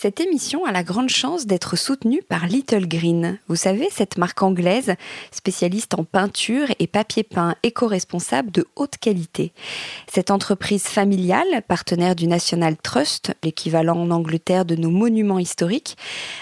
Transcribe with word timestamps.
Cette 0.00 0.20
émission 0.20 0.64
a 0.64 0.70
la 0.70 0.84
grande 0.84 1.08
chance 1.08 1.46
d'être 1.46 1.74
soutenue 1.74 2.22
par 2.22 2.46
Little 2.46 2.86
Green. 2.86 3.40
Vous 3.48 3.56
savez, 3.56 3.88
cette 3.90 4.16
marque 4.16 4.44
anglaise 4.44 4.94
spécialiste 5.32 5.94
en 5.94 6.04
peinture 6.04 6.68
et 6.78 6.86
papier 6.86 7.24
peint 7.24 7.56
éco-responsable 7.64 8.52
de 8.52 8.68
haute 8.76 8.96
qualité. 8.98 9.52
Cette 10.06 10.30
entreprise 10.30 10.84
familiale, 10.84 11.64
partenaire 11.66 12.14
du 12.14 12.28
National 12.28 12.76
Trust, 12.76 13.34
l'équivalent 13.42 13.98
en 13.98 14.12
Angleterre 14.12 14.64
de 14.64 14.76
nos 14.76 14.90
monuments 14.90 15.40
historiques, 15.40 15.96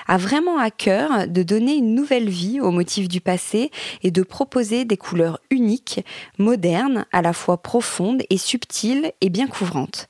a 0.07 0.19
vraiment 0.19 0.59
à 0.59 0.71
cœur 0.71 1.27
de 1.27 1.43
donner 1.43 1.77
une 1.77 1.95
nouvelle 1.95 2.29
vie 2.29 2.61
aux 2.61 2.73
motifs 2.73 3.09
du 3.09 3.23
passé 3.23 3.71
et 4.03 4.11
de 4.11 4.23
proposer 4.23 4.85
des 4.85 4.99
couleurs 4.99 5.41
uniques, 5.49 6.05
modernes, 6.37 7.07
à 7.11 7.23
la 7.23 7.33
fois 7.33 7.63
profondes 7.63 8.23
et 8.29 8.37
subtiles 8.37 9.13
et 9.23 9.31
bien 9.31 9.47
couvrantes. 9.47 10.09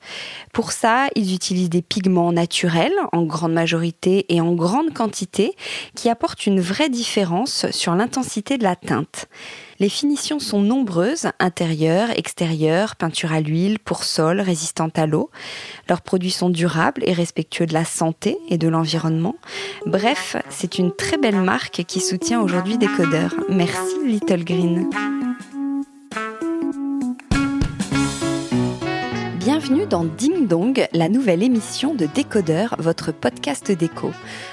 Pour 0.51 0.73
ça, 0.73 1.07
ils 1.15 1.33
utilisent 1.33 1.69
des 1.69 1.81
pigments 1.81 2.33
naturels 2.33 2.91
en 3.13 3.23
grande 3.37 3.53
majorité 3.53 4.25
et 4.33 4.41
en 4.41 4.53
grande 4.53 4.93
quantité 4.93 5.53
qui 5.95 6.09
apportent 6.09 6.47
une 6.47 6.59
vraie 6.59 6.89
différence 6.89 7.69
sur 7.71 7.93
l'intensité 7.93 8.57
de 8.57 8.63
la 8.63 8.75
teinte. 8.75 9.27
Les 9.79 9.89
finitions 9.89 10.39
sont 10.39 10.59
nombreuses, 10.59 11.27
intérieures, 11.39 12.09
extérieures, 12.17 12.95
peinture 12.95 13.31
à 13.31 13.41
l'huile, 13.41 13.77
pour 13.77 14.03
sol, 14.03 14.41
résistante 14.41 14.97
à 14.97 15.05
l'eau. 15.05 15.29
Leurs 15.87 16.01
produits 16.01 16.31
sont 16.31 16.49
durables 16.49 17.03
et 17.05 17.13
respectueux 17.13 17.67
de 17.67 17.73
la 17.73 17.85
santé 17.85 18.39
et 18.49 18.57
de 18.57 18.67
l'environnement. 18.67 19.35
Bref, 19.85 20.35
c'est 20.49 20.79
une 20.79 20.91
très 20.91 21.17
belle 21.17 21.41
marque 21.41 21.83
qui 21.87 21.99
soutient 21.99 22.41
aujourd'hui 22.41 22.79
Décodeur. 22.79 23.35
Merci 23.49 24.03
Little 24.03 24.43
Green. 24.43 24.89
Bienvenue 29.67 29.87
dans 29.89 30.05
Ding 30.05 30.47
Dong, 30.47 30.87
la 30.93 31.09
nouvelle 31.09 31.43
émission 31.43 31.93
de 31.93 32.05
Décodeur, 32.05 32.75
votre 32.79 33.11
podcast 33.11 33.69
déco. 33.69 34.11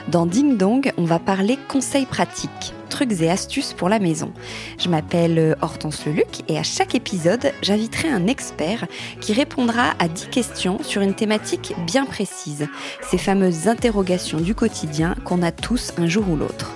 Dans 0.08 0.26
Ding 0.26 0.56
Dong, 0.56 0.92
on 0.96 1.04
va 1.04 1.20
parler 1.20 1.56
conseils 1.68 2.06
pratiques, 2.06 2.74
trucs 2.90 3.20
et 3.20 3.30
astuces 3.30 3.74
pour 3.74 3.88
la 3.88 4.00
maison. 4.00 4.32
Je 4.76 4.88
m'appelle 4.88 5.38
euh, 5.38 5.54
Hortense 5.62 6.04
Leluc 6.04 6.42
et 6.48 6.58
à 6.58 6.64
chaque 6.64 6.96
épisode, 6.96 7.52
j'inviterai 7.62 8.08
un 8.08 8.26
expert 8.26 8.88
qui 9.20 9.32
répondra 9.34 9.92
à 10.00 10.08
10 10.08 10.30
questions 10.30 10.82
sur 10.82 11.00
une 11.00 11.14
thématique 11.14 11.74
bien 11.86 12.06
précise, 12.06 12.66
ces 13.08 13.18
fameuses 13.18 13.68
interrogations 13.68 14.40
du 14.40 14.56
quotidien 14.56 15.14
qu'on 15.24 15.42
a 15.42 15.52
tous 15.52 15.92
un 15.96 16.08
jour 16.08 16.28
ou 16.28 16.34
l'autre. 16.34 16.74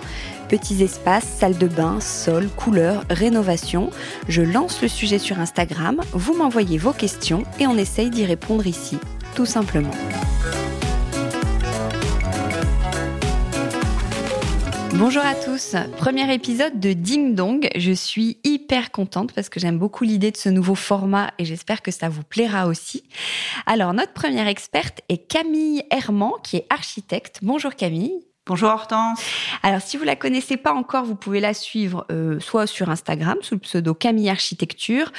Petits 0.49 0.83
espaces, 0.83 1.27
salle 1.27 1.59
de 1.59 1.67
bain, 1.67 2.01
sol, 2.01 2.49
couleurs, 2.49 3.05
rénovation. 3.11 3.91
Je 4.29 4.41
lance 4.41 4.81
le 4.81 4.89
sujet 4.89 5.19
sur 5.19 5.39
Instagram, 5.39 6.01
vous 6.13 6.35
m'envoyez 6.35 6.79
vos 6.79 6.95
questions 6.95 7.43
et 7.61 7.67
on 7.67 7.77
essaye 7.77 8.09
d'y 8.09 8.25
répondre 8.25 8.67
ici, 8.67 8.97
tout 9.35 9.45
simplement. 9.45 9.91
Bonjour 14.95 15.23
à 15.23 15.35
tous, 15.35 15.77
premier 15.99 16.33
épisode 16.33 16.81
de 16.81 16.95
Ding 16.95 17.35
Dong. 17.35 17.69
Je 17.77 17.93
suis 17.93 18.39
hyper 18.43 18.91
contente 18.91 19.33
parce 19.35 19.51
que 19.51 19.61
j'aime 19.61 19.79
beaucoup 19.79 20.05
l'idée 20.05 20.31
de 20.31 20.39
ce 20.39 20.49
nouveau 20.49 20.75
format 20.75 21.31
et 21.39 21.45
j'espère 21.45 21.83
que 21.83 21.91
ça 21.91 22.09
vous 22.09 22.23
plaira 22.23 22.69
aussi. 22.69 23.05
Alors 23.67 23.93
notre 23.93 24.15
première 24.15 24.49
experte 24.49 25.03
est 25.11 25.19
Camille 25.19 25.85
Herman 25.91 26.33
qui 26.43 26.57
est 26.57 26.67
architecte. 26.71 27.41
Bonjour 27.43 27.77
Camille. 27.77 28.28
Bonjour 28.49 28.71
Hortense. 28.71 29.21
Alors 29.63 29.83
si 29.83 29.99
vous 29.99 30.05
la 30.05 30.17
connaissez 30.17 30.57
pas 30.57 30.73
encore, 30.73 31.05
vous 31.05 31.17
pouvez 31.17 31.39
la 31.39 31.53
suivre 31.53 32.07
euh, 32.11 32.41
soit 32.41 32.67
sur 32.67 32.89
Instagram 32.89 33.37
sous 33.43 33.57
le 33.57 33.61
pseudo 33.61 33.93
Camille 33.93 34.31
Architecture 34.31 35.13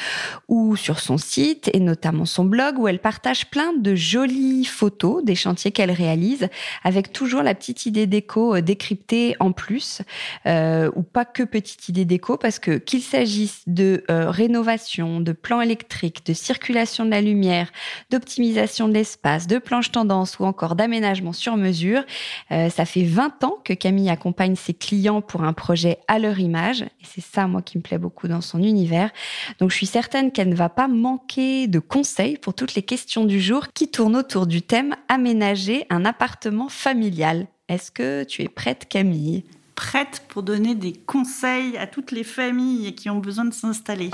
ou 0.48 0.76
sur 0.76 1.00
son 1.00 1.20
site 1.20 1.70
et 1.76 1.80
notamment 1.80 2.26
son 2.26 2.44
blog 2.44 2.80
où 2.80 2.88
elle 2.88 2.98
partage 2.98 3.52
plein 3.52 3.74
de 3.74 3.94
jolies 3.94 4.66
photos 4.66 5.24
des 5.24 5.36
chantiers 5.36 5.70
qu'elle 5.72 5.92
réalise 5.92 6.50
avec 6.84 7.14
toujours 7.14 7.44
la 7.44 7.54
petite 7.54 7.86
idée 7.86 8.08
déco 8.08 8.56
euh, 8.56 8.62
décryptée 8.62 9.36
en 9.40 9.52
plus 9.52 10.02
euh, 10.48 10.90
ou 10.96 11.04
pas 11.04 11.24
que 11.24 11.44
petite 11.44 11.88
idée 11.88 12.06
déco 12.06 12.36
parce 12.36 12.58
que 12.58 12.80
qu'il 12.80 13.04
s'agisse 13.04 13.62
de 13.68 14.04
rénovation, 14.10 15.20
de 15.20 15.34
plan 15.34 15.62
électrique, 15.62 16.26
de 16.26 16.34
circulation 16.34 17.06
de 17.06 17.12
la 17.12 17.22
lumière, 17.22 17.72
d'optimisation 18.10 18.88
de 18.88 18.94
l'espace, 18.94 19.46
de 19.46 19.60
planches 19.60 19.92
tendance 19.92 20.40
ou 20.40 20.46
encore 20.46 20.76
d'aménagement 20.76 21.34
sur 21.34 21.58
mesure, 21.58 22.04
ça 22.50 22.86
fait 22.86 23.04
20 23.04 23.19
ans 23.20 23.58
que 23.64 23.74
Camille 23.74 24.10
accompagne 24.10 24.56
ses 24.56 24.74
clients 24.74 25.22
pour 25.22 25.44
un 25.44 25.54
projet 25.54 26.00
à 26.08 26.20
leur 26.20 26.40
image. 26.40 26.82
Et 26.82 27.06
c'est 27.06 27.24
ça, 27.24 27.48
moi, 27.48 27.62
qui 27.62 27.78
me 27.78 27.84
plaît 27.84 27.98
beaucoup 27.98 28.28
dans 28.28 28.42
son 28.42 28.64
univers. 28.64 29.12
Donc, 29.60 29.72
je 29.72 29.76
suis 29.76 29.86
certaine 29.86 30.32
qu'elle 30.32 30.50
ne 30.50 30.56
va 30.56 30.70
pas 30.70 30.88
manquer 30.88 31.68
de 31.68 31.80
conseils 31.80 32.38
pour 32.38 32.54
toutes 32.54 32.76
les 32.76 32.84
questions 32.84 33.26
du 33.26 33.40
jour 33.40 33.68
qui 33.74 33.90
tournent 33.90 34.16
autour 34.16 34.48
du 34.48 34.62
thème 34.62 34.96
aménager 35.08 35.86
un 35.90 36.06
appartement 36.06 36.70
familial. 36.70 37.48
Est-ce 37.68 37.92
que 37.92 38.24
tu 38.24 38.42
es 38.42 38.48
prête, 38.48 38.88
Camille? 38.90 39.44
Prête 39.80 40.24
pour 40.28 40.44
donner 40.44 40.76
des 40.76 40.92
conseils 40.92 41.78
à 41.78 41.88
toutes 41.88 42.12
les 42.12 42.26
familles 42.26 42.96
qui 42.96 43.10
ont 43.10 43.20
besoin 43.20 43.46
de 43.46 43.54
s'installer. 43.54 44.10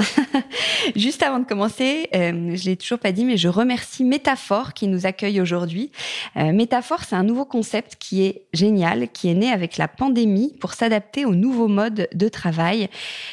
Juste 0.96 1.24
avant 1.24 1.40
de 1.40 1.44
commencer, 1.44 2.08
euh, 2.14 2.56
je 2.56 2.66
l'ai 2.66 2.78
toujours 2.78 3.00
pas 3.00 3.12
dit, 3.12 3.26
mais 3.26 3.36
je 3.36 3.48
remercie 3.48 4.04
Métaphore 4.04 4.76
qui 4.76 4.88
nous 4.88 5.08
accueille 5.08 5.42
aujourd'hui. 5.42 5.92
Euh, 6.38 6.54
Métaphore, 6.54 7.04
c'est 7.04 7.16
un 7.16 7.24
nouveau 7.24 7.46
concept 7.46 7.96
qui 8.00 8.22
est 8.22 8.44
génial, 8.54 9.10
qui 9.10 9.28
est 9.28 9.34
né 9.34 9.50
avec 9.50 9.78
la 9.78 9.88
pandémie 9.88 10.56
pour 10.62 10.74
s'adapter 10.74 11.26
aux 11.26 11.34
nouveaux 11.34 11.68
modes 11.68 12.10
de 12.14 12.30
travail. 12.30 12.88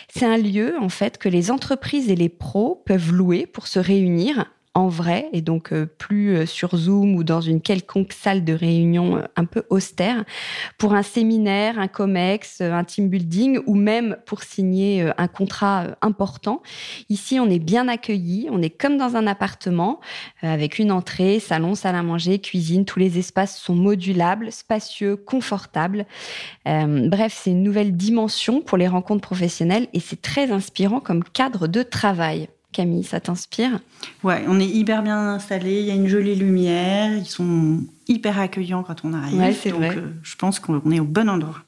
C'est 0.09 0.25
un 0.25 0.39
lieu, 0.39 0.77
en 0.81 0.89
fait, 0.89 1.19
que 1.19 1.29
les 1.29 1.51
entreprises 1.51 2.09
et 2.09 2.17
les 2.17 2.31
pros 2.31 2.83
peuvent 2.87 3.13
louer 3.13 3.45
pour 3.45 3.67
se 3.67 3.79
réunir 3.79 4.47
en 4.75 4.89
vrai 4.89 5.29
et 5.33 5.43
donc 5.43 5.73
euh, 5.73 5.85
plus 5.85 6.35
euh, 6.35 6.47
sur 6.47 6.77
Zoom 6.77 7.15
ou 7.15 7.25
dans 7.25 7.43
une 7.43 7.61
quelconque 7.61 8.13
salle 8.13 8.43
de 8.43 8.55
réunion 8.55 9.19
euh, 9.19 9.23
un 9.37 9.45
peu 9.45 9.65
austère 9.69 10.25
pour 10.79 10.95
un 10.95 11.03
séminaire, 11.03 11.79
un 11.79 11.89
COMEX, 11.89 12.63
un 12.63 12.85
team 12.85 13.09
building 13.09 13.61
ou 13.67 13.75
même 13.75 14.17
pour 14.25 14.43
signer 14.43 15.11
un 15.19 15.29
contrat 15.29 15.89
important. 16.01 16.63
Ici, 17.09 17.39
on 17.39 17.51
est 17.51 17.59
bien 17.59 17.89
accueilli, 17.89 18.49
on 18.51 18.63
est 18.63 18.71
comme 18.71 18.97
dans 18.97 19.17
un 19.17 19.27
appartement 19.27 20.01
avec 20.43 20.79
une 20.79 20.91
entrée, 20.91 21.41
salon, 21.41 21.75
salle 21.75 21.95
à 21.95 22.03
manger, 22.03 22.39
cuisine, 22.39 22.85
tous 22.85 22.99
les 22.99 23.19
espaces 23.19 23.59
sont 23.59 23.75
modulables, 23.75 24.51
spacieux, 24.53 25.17
confortables. 25.17 26.07
bref, 26.65 27.39
c'est 27.43 27.51
une 27.51 27.63
nouvelle 27.63 27.97
dimension 27.97 28.61
pour 28.61 28.79
les 28.79 28.89
rencontres 28.89 29.23
professionnelles 29.23 29.89
et 29.93 30.01
c'est 30.01 30.21
très 30.21 30.51
inspirant 30.51 31.01
comme 31.01 31.25
cadre 31.25 31.67
de 31.67 31.83
travail. 31.83 32.49
Camille, 32.73 33.05
ça 33.05 33.21
t'inspire? 33.21 33.79
Ouais, 34.23 34.45
on 34.49 34.59
est 34.59 34.67
hyper 34.67 35.03
bien 35.03 35.35
installé, 35.35 35.81
il 35.81 35.87
y 35.87 35.91
a 35.91 35.95
une 35.95 36.09
jolie 36.09 36.35
lumière, 36.35 37.17
ils 37.17 37.27
sont 37.27 37.81
hyper 38.09 38.39
accueillants 38.39 38.83
quand 38.83 39.05
on 39.05 39.13
arrive. 39.13 39.39
Ouais, 39.39 39.53
c'est 39.53 39.71
vrai. 39.71 39.97
Euh, 39.97 40.13
je 40.23 40.37
pense 40.37 40.59
qu'on 40.59 40.91
est 40.91 41.01
au 41.01 41.05
bon 41.05 41.29
endroit. 41.29 41.59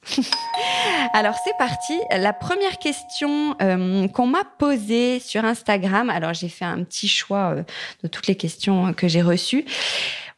alors 1.12 1.34
c'est 1.44 1.56
parti. 1.58 1.94
La 2.10 2.32
première 2.32 2.78
question 2.78 3.56
euh, 3.62 4.08
qu'on 4.08 4.26
m'a 4.26 4.44
posée 4.58 5.20
sur 5.20 5.44
Instagram, 5.44 6.10
alors 6.10 6.34
j'ai 6.34 6.48
fait 6.48 6.64
un 6.64 6.82
petit 6.82 7.08
choix 7.08 7.54
euh, 7.56 7.62
de 8.02 8.08
toutes 8.08 8.26
les 8.26 8.36
questions 8.36 8.92
que 8.92 9.08
j'ai 9.08 9.22
reçues. 9.22 9.64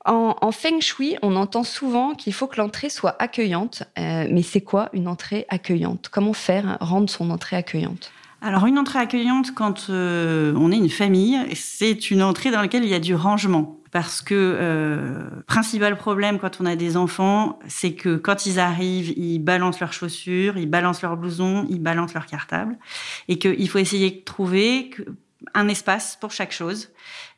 En, 0.05 0.37
en, 0.41 0.53
feng 0.53 0.81
shui, 0.81 1.17
on 1.23 1.35
entend 1.35 1.65
souvent 1.65 2.15
qu'il 2.15 2.33
faut 2.33 2.47
que 2.47 2.59
l'entrée 2.59 2.91
soit 2.91 3.17
accueillante. 3.21 3.83
mais 3.97 4.43
c'est 4.43 4.61
quoi 4.61 4.89
une 4.93 5.09
entrée 5.09 5.47
accueillante? 5.49 6.09
Comment 6.13 6.33
faire 6.33 6.79
rendre 6.81 7.11
son 7.11 7.31
entrée 7.31 7.57
accueillante? 7.57 8.13
Alors 8.43 8.67
une 8.67 8.79
entrée 8.79 8.99
accueillante 8.99 9.55
quand 9.55 9.87
euh, 9.89 10.53
on 10.57 10.71
est 10.71 10.77
une 10.77 10.91
famille, 10.91 11.39
c'est 11.55 12.11
une 12.11 12.23
entrée 12.23 12.51
dans 12.51 12.61
laquelle 12.61 12.85
il 12.85 12.91
y 12.91 12.95
a 12.95 13.01
du 13.01 13.15
rangement. 13.15 13.81
Parce 13.93 14.21
que 14.21 14.35
euh, 14.35 15.23
principal 15.47 15.97
problème 15.97 16.39
quand 16.39 16.61
on 16.61 16.67
a 16.67 16.77
des 16.77 16.99
enfants, 16.99 17.59
c'est 17.67 17.95
que 17.95 18.17
quand 18.17 18.45
ils 18.45 18.61
arrivent, 18.61 19.17
ils 19.17 19.39
balancent 19.39 19.81
leurs 19.81 19.95
chaussures, 19.95 20.59
ils 20.59 20.69
balancent 20.69 21.01
leurs 21.01 21.17
blousons, 21.17 21.67
ils 21.71 21.81
balancent 21.81 22.13
leur 22.13 22.27
cartable, 22.27 22.77
et 23.29 23.39
qu'il 23.39 23.69
faut 23.71 23.79
essayer 23.79 24.11
de 24.11 24.23
trouver 24.23 24.91
un 25.57 25.69
espace 25.69 26.17
pour 26.21 26.31
chaque 26.31 26.53
chose. 26.53 26.91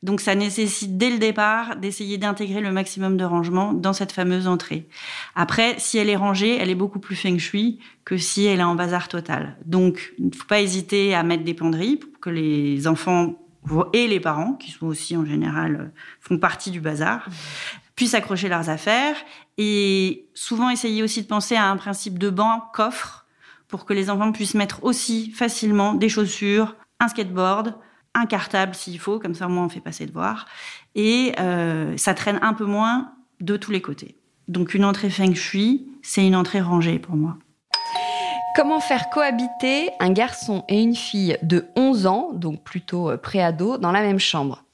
Donc 0.03 0.21
ça 0.21 0.35
nécessite 0.35 0.99
dès 0.99 1.11
le 1.11 1.19
départ 1.19 1.77
d'essayer 1.77 2.19
d'intégrer 2.19 2.61
le 2.61 2.73
maximum 2.73 3.17
de 3.17 3.25
rangement 3.25 3.73
dans 3.73 3.93
cette 3.93 4.13
fameuse 4.13 4.47
entrée. 4.47 4.89
Après, 5.35 5.77
si 5.79 5.99
elle 5.99 6.11
est 6.11 6.17
rangée, 6.17 6.59
elle 6.59 6.69
est 6.69 6.75
beaucoup 6.75 6.99
plus 6.99 7.17
feng 7.17 7.39
shui 7.39 7.79
que 8.05 8.17
si 8.17 8.45
elle 8.45 8.61
est 8.61 8.65
en 8.65 8.75
bazar 8.75 9.09
total. 9.09 9.57
Donc 9.65 10.13
il 10.19 10.27
ne 10.27 10.35
faut 10.35 10.47
pas 10.47 10.61
hésiter 10.61 11.15
à 11.15 11.23
mettre 11.23 11.45
des 11.45 11.55
penderies 11.55 11.97
pour 11.97 12.21
que 12.21 12.31
les 12.31 12.87
enfants 12.87 13.35
et 13.93 14.07
les 14.07 14.21
parents, 14.21 14.55
qui 14.55 14.71
sont 14.71 14.87
aussi 14.87 15.17
en 15.17 15.25
général 15.25 15.93
font 16.21 16.39
partie 16.39 16.71
du 16.71 16.81
bazar, 16.81 17.29
puissent 17.95 18.15
accrocher 18.15 18.49
leurs 18.49 18.71
affaires 18.71 19.17
et 19.59 20.27
souvent 20.35 20.71
essayer 20.71 21.03
aussi 21.03 21.23
de 21.23 21.27
penser 21.27 21.55
à 21.55 21.67
un 21.67 21.77
principe 21.77 22.19
de 22.19 22.31
banc 22.31 22.63
coffre 22.73 23.27
pour 23.69 23.85
que 23.85 23.93
les 23.93 24.09
enfants 24.09 24.33
puissent 24.33 24.55
mettre 24.55 24.83
aussi 24.85 25.31
facilement 25.33 25.95
des 25.95 26.09
chaussures, 26.09 26.77
un 27.01 27.09
skateboard, 27.09 27.75
un 28.15 28.27
cartable 28.27 28.75
s'il 28.75 28.99
faut, 28.99 29.19
comme 29.19 29.35
ça 29.35 29.47
au 29.47 29.51
moins 29.51 29.65
on 29.65 29.69
fait 29.69 29.81
passer 29.81 30.07
de 30.07 30.13
voir. 30.13 30.47
Et 30.95 31.33
euh, 31.39 31.97
ça 31.97 32.15
traîne 32.15 32.39
un 32.43 32.55
peu 32.55 32.65
moins 32.65 33.13
de 33.41 33.57
tous 33.57 33.71
les 33.71 33.81
côtés. 33.81 34.17
Donc 34.49 34.75
une 34.75 34.85
entrée 34.85 35.11
feng 35.11 35.35
shui, 35.35 35.87
c'est 36.03 36.27
une 36.27 36.37
entrée 36.37 36.61
rangée 36.61 36.99
pour 36.99 37.17
moi. 37.17 37.37
Comment 38.57 38.81
faire 38.81 39.11
cohabiter 39.11 39.91
un 40.01 40.11
garçon 40.11 40.65
et 40.69 40.83
une 40.83 40.97
fille 40.97 41.39
de 41.43 41.67
11 41.77 42.07
ans, 42.07 42.31
donc 42.33 42.65
plutôt 42.65 43.11
euh, 43.11 43.17
préado, 43.17 43.79
dans 43.79 43.93
la 43.93 44.01
même 44.03 44.19
chambre? 44.19 44.65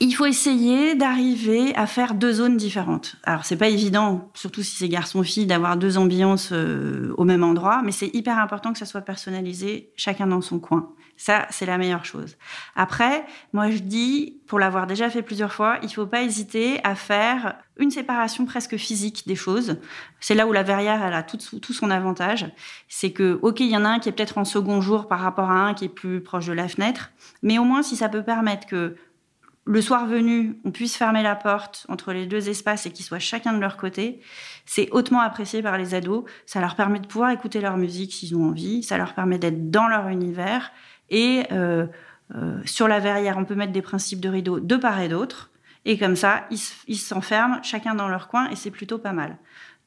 Il 0.00 0.12
faut 0.12 0.24
essayer 0.24 0.94
d'arriver 0.94 1.74
à 1.76 1.86
faire 1.86 2.14
deux 2.14 2.32
zones 2.32 2.56
différentes. 2.56 3.16
Alors 3.24 3.44
c'est 3.44 3.56
pas 3.56 3.68
évident, 3.68 4.30
surtout 4.34 4.62
si 4.62 4.76
c'est 4.76 4.88
garçon-fille, 4.88 5.46
d'avoir 5.46 5.76
deux 5.76 5.98
ambiances 5.98 6.50
euh, 6.52 7.12
au 7.18 7.24
même 7.24 7.44
endroit, 7.44 7.82
mais 7.84 7.92
c'est 7.92 8.12
hyper 8.14 8.38
important 8.38 8.72
que 8.72 8.78
ça 8.78 8.86
soit 8.86 9.02
personnalisé, 9.02 9.92
chacun 9.96 10.26
dans 10.26 10.40
son 10.40 10.58
coin. 10.58 10.94
Ça, 11.18 11.46
c'est 11.50 11.66
la 11.66 11.76
meilleure 11.76 12.06
chose. 12.06 12.38
Après, 12.76 13.26
moi 13.52 13.70
je 13.70 13.80
dis, 13.80 14.40
pour 14.46 14.58
l'avoir 14.58 14.86
déjà 14.86 15.10
fait 15.10 15.20
plusieurs 15.20 15.52
fois, 15.52 15.78
il 15.82 15.90
faut 15.90 16.06
pas 16.06 16.22
hésiter 16.22 16.80
à 16.82 16.94
faire 16.94 17.56
une 17.76 17.90
séparation 17.90 18.46
presque 18.46 18.78
physique 18.78 19.24
des 19.26 19.36
choses. 19.36 19.76
C'est 20.20 20.34
là 20.34 20.46
où 20.46 20.52
la 20.52 20.62
verrière 20.62 21.04
elle 21.04 21.12
a 21.12 21.22
tout, 21.22 21.36
tout 21.60 21.72
son 21.74 21.90
avantage. 21.90 22.50
C'est 22.88 23.10
que, 23.10 23.38
ok, 23.42 23.60
il 23.60 23.68
y 23.68 23.76
en 23.76 23.84
a 23.84 23.90
un 23.90 23.98
qui 23.98 24.08
est 24.08 24.12
peut-être 24.12 24.38
en 24.38 24.46
second 24.46 24.80
jour 24.80 25.08
par 25.08 25.20
rapport 25.20 25.50
à 25.50 25.66
un 25.66 25.74
qui 25.74 25.84
est 25.84 25.90
plus 25.90 26.22
proche 26.22 26.46
de 26.46 26.54
la 26.54 26.68
fenêtre, 26.68 27.10
mais 27.42 27.58
au 27.58 27.64
moins 27.64 27.82
si 27.82 27.96
ça 27.96 28.08
peut 28.08 28.22
permettre 28.22 28.66
que 28.66 28.96
le 29.66 29.82
soir 29.82 30.06
venu, 30.06 30.58
on 30.64 30.70
puisse 30.70 30.96
fermer 30.96 31.22
la 31.22 31.36
porte 31.36 31.86
entre 31.88 32.12
les 32.12 32.26
deux 32.26 32.48
espaces 32.48 32.86
et 32.86 32.90
qu'ils 32.90 33.04
soient 33.04 33.18
chacun 33.18 33.52
de 33.52 33.60
leur 33.60 33.76
côté, 33.76 34.20
c'est 34.64 34.88
hautement 34.90 35.20
apprécié 35.20 35.62
par 35.62 35.76
les 35.76 35.94
ados. 35.94 36.24
Ça 36.46 36.60
leur 36.60 36.76
permet 36.76 36.98
de 36.98 37.06
pouvoir 37.06 37.30
écouter 37.30 37.60
leur 37.60 37.76
musique 37.76 38.12
s'ils 38.12 38.34
ont 38.34 38.48
envie, 38.48 38.82
ça 38.82 38.96
leur 38.96 39.14
permet 39.14 39.38
d'être 39.38 39.70
dans 39.70 39.86
leur 39.86 40.08
univers. 40.08 40.72
Et 41.10 41.44
euh, 41.52 41.86
euh, 42.34 42.60
sur 42.64 42.88
la 42.88 43.00
verrière, 43.00 43.36
on 43.36 43.44
peut 43.44 43.54
mettre 43.54 43.72
des 43.72 43.82
principes 43.82 44.20
de 44.20 44.28
rideau 44.28 44.60
de 44.60 44.76
part 44.76 45.00
et 45.00 45.08
d'autre. 45.08 45.50
Et 45.84 45.98
comme 45.98 46.16
ça, 46.16 46.46
ils 46.88 46.98
s'enferment 46.98 47.62
chacun 47.62 47.94
dans 47.94 48.08
leur 48.08 48.28
coin 48.28 48.50
et 48.50 48.56
c'est 48.56 48.70
plutôt 48.70 48.98
pas 48.98 49.12
mal. 49.12 49.38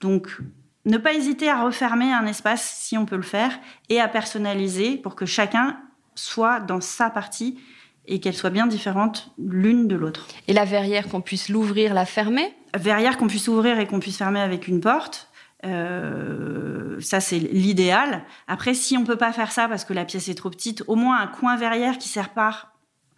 Donc, 0.02 0.40
ne 0.86 0.98
pas 0.98 1.14
hésiter 1.14 1.50
à 1.50 1.64
refermer 1.64 2.12
un 2.12 2.26
espace 2.26 2.64
si 2.64 2.98
on 2.98 3.06
peut 3.06 3.16
le 3.16 3.22
faire 3.22 3.58
et 3.90 4.02
à 4.02 4.08
personnaliser 4.08 4.98
pour 4.98 5.16
que 5.16 5.26
chacun 5.26 5.80
soit 6.16 6.60
dans 6.60 6.82
sa 6.82 7.10
partie 7.10 7.60
et 8.06 8.20
qu'elles 8.20 8.36
soient 8.36 8.50
bien 8.50 8.68
différentes 8.68 9.32
l'une 9.38 9.88
de 9.88 9.96
l'autre. 9.96 10.28
Et 10.48 10.54
la 10.54 10.66
verrière, 10.66 11.08
qu'on 11.08 11.22
puisse 11.22 11.50
l'ouvrir, 11.50 11.94
la 11.94 12.06
fermer? 12.06 12.54
Verrière 12.78 13.18
qu'on 13.18 13.28
puisse 13.28 13.48
ouvrir 13.48 13.80
et 13.80 13.88
qu'on 13.88 14.00
puisse 14.00 14.18
fermer 14.18 14.42
avec 14.42 14.68
une 14.68 14.82
porte. 14.82 15.30
Euh, 15.66 17.00
ça, 17.00 17.20
c'est 17.20 17.40
l'idéal. 17.40 18.24
Après, 18.48 18.74
si 18.74 18.98
on 18.98 19.04
peut 19.04 19.16
pas 19.16 19.32
faire 19.32 19.52
ça 19.52 19.68
parce 19.68 19.86
que 19.86 19.94
la 19.94 20.06
pièce 20.06 20.28
est 20.28 20.36
trop 20.36 20.50
petite, 20.50 20.84
au 20.88 20.96
moins 20.96 21.20
un 21.20 21.28
coin 21.28 21.56
verrière 21.56 21.98
qui 21.98 22.10
sépare. 22.10 22.74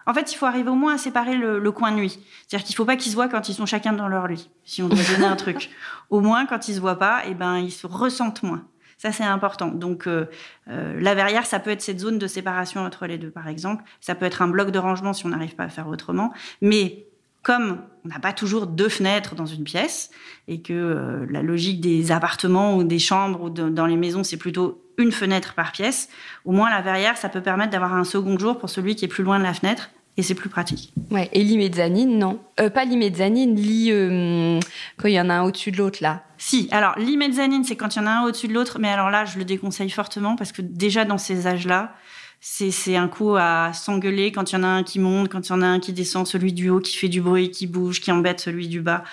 En 0.07 0.13
fait, 0.13 0.31
il 0.31 0.35
faut 0.35 0.45
arriver 0.45 0.69
au 0.69 0.75
moins 0.75 0.95
à 0.95 0.97
séparer 0.99 1.35
le, 1.35 1.71
coin 1.71 1.91
nuit. 1.91 2.19
C'est-à-dire 2.47 2.67
qu'il 2.67 2.75
faut 2.75 2.85
pas 2.85 2.95
qu'ils 2.95 3.11
se 3.11 3.15
voient 3.15 3.27
quand 3.27 3.49
ils 3.49 3.55
sont 3.55 3.65
chacun 3.65 3.93
dans 3.93 4.07
leur 4.07 4.27
lit. 4.27 4.51
Si 4.63 4.83
on 4.83 4.87
doit 4.87 5.03
donner 5.11 5.25
un 5.25 5.35
truc. 5.35 5.71
Au 6.11 6.21
moins, 6.21 6.45
quand 6.45 6.67
ils 6.67 6.75
se 6.75 6.79
voient 6.79 6.99
pas, 6.99 7.25
et 7.25 7.31
eh 7.31 7.33
ben, 7.33 7.57
ils 7.57 7.71
se 7.71 7.87
ressentent 7.87 8.43
moins. 8.43 8.67
Ça, 8.97 9.11
c'est 9.11 9.23
important. 9.23 9.67
Donc, 9.67 10.07
euh, 10.07 10.25
euh, 10.69 10.97
la 10.99 11.15
verrière, 11.15 11.45
ça 11.45 11.59
peut 11.59 11.69
être 11.69 11.81
cette 11.81 11.99
zone 11.99 12.17
de 12.17 12.27
séparation 12.27 12.81
entre 12.81 13.07
les 13.07 13.17
deux, 13.17 13.29
par 13.29 13.47
exemple. 13.47 13.83
Ça 13.99 14.15
peut 14.15 14.25
être 14.25 14.41
un 14.41 14.47
bloc 14.47 14.71
de 14.71 14.79
rangement 14.79 15.13
si 15.13 15.25
on 15.25 15.29
n'arrive 15.29 15.55
pas 15.55 15.63
à 15.63 15.69
faire 15.69 15.87
autrement. 15.87 16.33
Mais 16.61 17.05
comme 17.43 17.81
on 18.03 18.09
n'a 18.09 18.19
pas 18.19 18.33
toujours 18.33 18.67
deux 18.67 18.89
fenêtres 18.89 19.35
dans 19.35 19.45
une 19.45 19.63
pièce 19.63 20.09
et 20.47 20.61
que 20.61 20.73
euh, 20.73 21.25
la 21.29 21.43
logique 21.43 21.81
des 21.81 22.11
appartements 22.11 22.75
ou 22.75 22.83
des 22.83 22.99
chambres 22.99 23.43
ou 23.43 23.49
dans 23.49 23.85
les 23.85 23.97
maisons, 23.97 24.23
c'est 24.23 24.37
plutôt 24.37 24.81
une 24.97 25.11
fenêtre 25.11 25.53
par 25.53 25.71
pièce, 25.71 26.09
au 26.45 26.53
moins 26.53 26.69
la 26.69 26.81
verrière, 26.81 27.17
ça 27.17 27.27
peut 27.29 27.41
permettre 27.41 27.71
d'avoir 27.71 27.93
un 27.93 28.05
second 28.05 28.39
jour 28.39 28.57
pour 28.57 28.69
celui 28.69 28.95
qui 28.95 29.05
est 29.05 29.09
plus 29.09 29.23
loin 29.23 29.39
de 29.39 29.43
la 29.43 29.53
fenêtre 29.53 29.89
et 30.17 30.23
c'est 30.23 30.35
plus 30.35 30.49
pratique. 30.49 30.93
Ouais, 31.11 31.29
et 31.33 31.43
l'imezzanine, 31.43 32.17
non. 32.17 32.39
Euh, 32.59 32.69
pas 32.69 32.85
l'imezzanine, 32.85 33.55
lit 33.55 33.91
euh, 33.91 34.59
quand 34.97 35.07
il 35.07 35.13
y 35.13 35.19
en 35.19 35.29
a 35.29 35.33
un 35.35 35.43
au-dessus 35.43 35.71
de 35.71 35.77
l'autre, 35.77 35.99
là. 36.01 36.23
Si, 36.37 36.67
alors 36.71 36.97
l'imezzanine, 36.97 37.63
c'est 37.63 37.75
quand 37.75 37.95
il 37.95 37.99
y 37.99 38.01
en 38.01 38.07
a 38.07 38.11
un 38.11 38.25
au-dessus 38.25 38.47
de 38.47 38.53
l'autre, 38.53 38.79
mais 38.79 38.89
alors 38.89 39.09
là, 39.09 39.25
je 39.25 39.37
le 39.37 39.45
déconseille 39.45 39.89
fortement 39.89 40.35
parce 40.35 40.51
que 40.51 40.61
déjà 40.61 41.05
dans 41.05 41.17
ces 41.17 41.47
âges-là, 41.47 41.95
c'est 42.39 42.95
un 42.95 43.07
coup 43.07 43.35
à 43.35 43.71
s'engueuler 43.73 44.31
quand 44.31 44.51
il 44.51 44.55
y 44.55 44.57
en 44.57 44.63
a 44.63 44.67
un 44.67 44.83
qui 44.83 44.99
monte, 44.99 45.29
quand 45.29 45.47
il 45.47 45.49
y 45.49 45.53
en 45.53 45.61
a 45.61 45.65
un 45.65 45.79
qui 45.79 45.93
descend, 45.93 46.27
celui 46.27 46.53
du 46.53 46.69
haut 46.69 46.79
qui 46.79 46.95
fait 46.95 47.07
du 47.07 47.21
bruit, 47.21 47.49
qui 47.49 47.65
bouge, 47.65 48.01
qui 48.01 48.11
embête 48.11 48.39
celui 48.39 48.67
du 48.67 48.81
bas, 48.81 49.03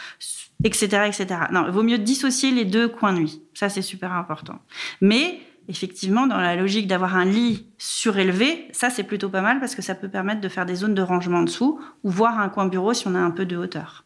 etc., 0.65 1.05
etc. 1.07 1.27
Non, 1.51 1.65
il 1.67 1.73
vaut 1.73 1.83
mieux 1.83 1.99
dissocier 1.99 2.51
les 2.51 2.65
deux 2.65 2.89
coins 2.89 3.13
nuit. 3.13 3.41
Ça, 3.55 3.69
c'est 3.69 3.83
super 3.83 4.13
important. 4.13 4.59
Mais 5.01 5.41
effectivement, 5.69 6.27
dans 6.27 6.39
la 6.39 6.57
logique 6.57 6.87
d'avoir 6.87 7.17
un 7.17 7.25
lit 7.25 7.67
surélevé, 7.79 8.69
ça 8.73 8.91
c'est 8.91 9.03
plutôt 9.03 9.29
pas 9.29 9.41
mal 9.41 9.61
parce 9.61 9.75
que 9.75 9.83
ça 9.83 9.95
peut 9.95 10.09
permettre 10.09 10.41
de 10.41 10.49
faire 10.49 10.67
des 10.67 10.75
zones 10.75 10.95
de 10.95 11.03
rangement 11.03 11.39
en 11.39 11.43
dessous 11.43 11.81
ou 12.05 12.11
voir 12.11 12.39
un 12.39 12.49
coin 12.49 12.67
bureau 12.67 12.93
si 12.95 13.07
on 13.09 13.15
a 13.15 13.19
un 13.19 13.31
peu 13.31 13.47
de 13.47 13.57
hauteur. 13.57 14.05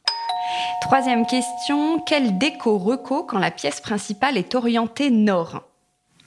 Troisième 0.82 1.26
question, 1.26 2.00
quelle 2.00 2.38
déco 2.38 2.78
reco 2.78 3.24
quand 3.24 3.38
la 3.38 3.50
pièce 3.50 3.80
principale 3.80 4.36
est 4.36 4.54
orientée 4.54 5.10
nord? 5.10 5.64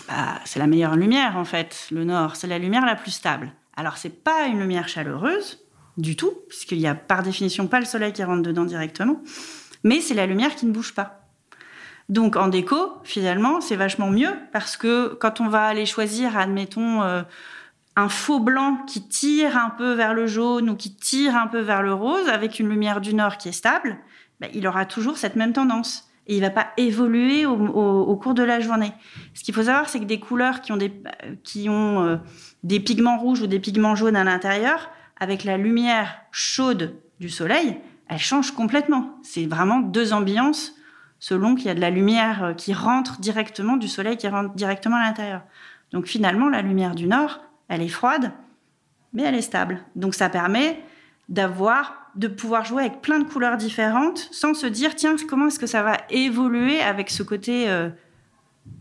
Bah, 0.07 0.39
C'est 0.45 0.59
la 0.59 0.67
meilleure 0.67 0.95
lumière 0.95 1.37
en 1.37 1.45
fait, 1.45 1.87
le 1.91 2.03
nord, 2.03 2.35
c'est 2.35 2.47
la 2.47 2.59
lumière 2.59 2.85
la 2.85 2.95
plus 2.95 3.11
stable. 3.11 3.53
Alors 3.75 3.97
c'est 3.97 4.23
pas 4.23 4.47
une 4.47 4.59
lumière 4.59 4.89
chaleureuse 4.89 5.59
du 5.97 6.15
tout, 6.15 6.31
puisqu'il 6.47 6.79
y 6.79 6.87
a 6.87 6.95
par 6.95 7.23
définition 7.23 7.67
pas 7.67 7.79
le 7.79 7.85
soleil 7.85 8.13
qui 8.13 8.23
rentre 8.23 8.41
dedans 8.41 8.65
directement, 8.65 9.21
mais 9.83 10.01
c'est 10.01 10.13
la 10.13 10.25
lumière 10.25 10.55
qui 10.55 10.65
ne 10.65 10.71
bouge 10.71 10.93
pas. 10.93 11.18
Donc 12.09 12.35
en 12.35 12.47
déco, 12.47 12.97
finalement, 13.03 13.61
c'est 13.61 13.75
vachement 13.75 14.09
mieux 14.09 14.33
parce 14.51 14.77
que 14.77 15.13
quand 15.19 15.41
on 15.41 15.47
va 15.47 15.65
aller 15.65 15.85
choisir, 15.85 16.37
admettons, 16.37 17.03
euh, 17.03 17.21
un 17.95 18.09
faux 18.09 18.39
blanc 18.39 18.79
qui 18.87 19.07
tire 19.07 19.55
un 19.55 19.69
peu 19.69 19.93
vers 19.93 20.15
le 20.15 20.25
jaune 20.25 20.71
ou 20.71 20.75
qui 20.75 20.95
tire 20.95 21.35
un 21.35 21.45
peu 21.45 21.59
vers 21.59 21.83
le 21.83 21.93
rose 21.93 22.27
avec 22.27 22.59
une 22.59 22.67
lumière 22.67 22.99
du 22.99 23.13
nord 23.13 23.37
qui 23.37 23.49
est 23.49 23.53
stable, 23.53 23.97
bah, 24.39 24.47
il 24.53 24.67
aura 24.67 24.85
toujours 24.85 25.17
cette 25.17 25.35
même 25.35 25.53
tendance. 25.53 26.09
Et 26.25 26.35
il 26.35 26.41
va 26.41 26.49
pas 26.49 26.67
évoluer 26.77 27.45
au, 27.47 28.15
cours 28.15 28.35
de 28.35 28.43
la 28.43 28.59
journée. 28.59 28.91
Ce 29.33 29.43
qu'il 29.43 29.53
faut 29.53 29.63
savoir, 29.63 29.89
c'est 29.89 29.99
que 29.99 30.05
des 30.05 30.19
couleurs 30.19 30.61
qui 30.61 30.71
ont 30.71 30.77
des, 30.77 30.93
qui 31.43 31.69
ont, 31.69 32.03
euh, 32.03 32.17
des 32.63 32.79
pigments 32.79 33.17
rouges 33.17 33.41
ou 33.41 33.47
des 33.47 33.59
pigments 33.59 33.95
jaunes 33.95 34.15
à 34.15 34.23
l'intérieur, 34.23 34.91
avec 35.19 35.43
la 35.43 35.57
lumière 35.57 36.21
chaude 36.31 36.95
du 37.19 37.29
soleil, 37.29 37.79
elles 38.07 38.19
changent 38.19 38.51
complètement. 38.51 39.17
C'est 39.23 39.47
vraiment 39.47 39.79
deux 39.79 40.13
ambiances 40.13 40.75
selon 41.19 41.55
qu'il 41.55 41.67
y 41.67 41.69
a 41.69 41.75
de 41.75 41.81
la 41.81 41.89
lumière 41.89 42.43
euh, 42.43 42.53
qui 42.53 42.73
rentre 42.73 43.19
directement 43.19 43.77
du 43.77 43.87
soleil 43.87 44.17
qui 44.17 44.27
rentre 44.27 44.53
directement 44.55 44.95
à 44.97 45.01
l'intérieur. 45.01 45.41
Donc 45.91 46.05
finalement, 46.05 46.49
la 46.49 46.61
lumière 46.61 46.95
du 46.95 47.07
nord, 47.07 47.39
elle 47.67 47.81
est 47.81 47.89
froide, 47.89 48.31
mais 49.13 49.23
elle 49.23 49.35
est 49.35 49.41
stable. 49.41 49.79
Donc 49.95 50.15
ça 50.15 50.29
permet 50.29 50.81
d'avoir 51.27 51.95
de 52.15 52.27
pouvoir 52.27 52.65
jouer 52.65 52.83
avec 52.83 53.01
plein 53.01 53.19
de 53.19 53.23
couleurs 53.23 53.55
différentes 53.55 54.29
sans 54.31 54.53
se 54.53 54.65
dire 54.65 54.95
tiens 54.95 55.15
comment 55.29 55.47
est-ce 55.47 55.59
que 55.59 55.67
ça 55.67 55.83
va 55.83 55.97
évoluer 56.09 56.81
avec 56.81 57.09
ce 57.11 57.21
côté 57.21 57.69
euh, 57.69 57.89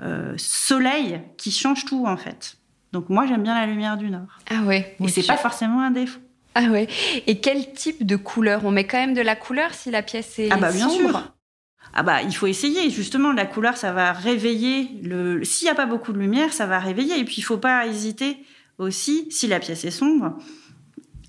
euh, 0.01 0.33
soleil 0.39 1.21
qui 1.37 1.51
change 1.51 1.85
tout 1.85 2.07
en 2.07 2.17
fait. 2.17 2.57
Donc 2.93 3.11
moi 3.11 3.27
j'aime 3.27 3.43
bien 3.43 3.55
la 3.55 3.67
lumière 3.67 3.97
du 3.99 4.11
nord. 4.11 4.39
Ah 4.51 4.63
ouais. 4.63 4.97
Et 5.01 5.09
c'est 5.09 5.27
pas 5.27 5.37
forcément 5.37 5.83
un 5.83 5.91
défaut. 5.91 6.21
Ah 6.55 6.65
ouais. 6.71 6.89
Et 7.27 7.39
quel 7.41 7.73
type 7.73 8.05
de 8.05 8.17
couleur? 8.17 8.65
On 8.65 8.71
met 8.71 8.85
quand 8.85 8.99
même 8.99 9.15
de 9.15 9.21
la 9.21 9.37
couleur 9.37 9.75
si 9.75 9.91
la 9.91 10.03
pièce 10.03 10.39
est 10.39 10.49
ah 10.51 10.57
bah, 10.57 10.73
bien 10.73 10.89
sombre? 10.89 11.21
Sûr. 11.21 11.33
Ah 11.95 12.03
bah, 12.03 12.23
il 12.23 12.35
faut 12.35 12.47
essayer. 12.47 12.91
Justement, 12.91 13.33
la 13.33 13.47
couleur, 13.47 13.77
ça 13.77 13.93
va 13.93 14.13
réveiller 14.13 14.89
le. 15.03 15.45
S'il 15.45 15.67
n'y 15.67 15.71
a 15.71 15.75
pas 15.75 15.87
beaucoup 15.87 16.13
de 16.13 16.19
lumière, 16.19 16.53
ça 16.53 16.67
va 16.67 16.79
réveiller. 16.79 17.19
Et 17.19 17.25
puis, 17.25 17.37
il 17.39 17.43
faut 17.43 17.59
pas 17.59 17.87
hésiter 17.87 18.45
aussi, 18.79 19.27
si 19.31 19.47
la 19.49 19.59
pièce 19.59 19.85
est 19.85 19.91
sombre, 19.91 20.37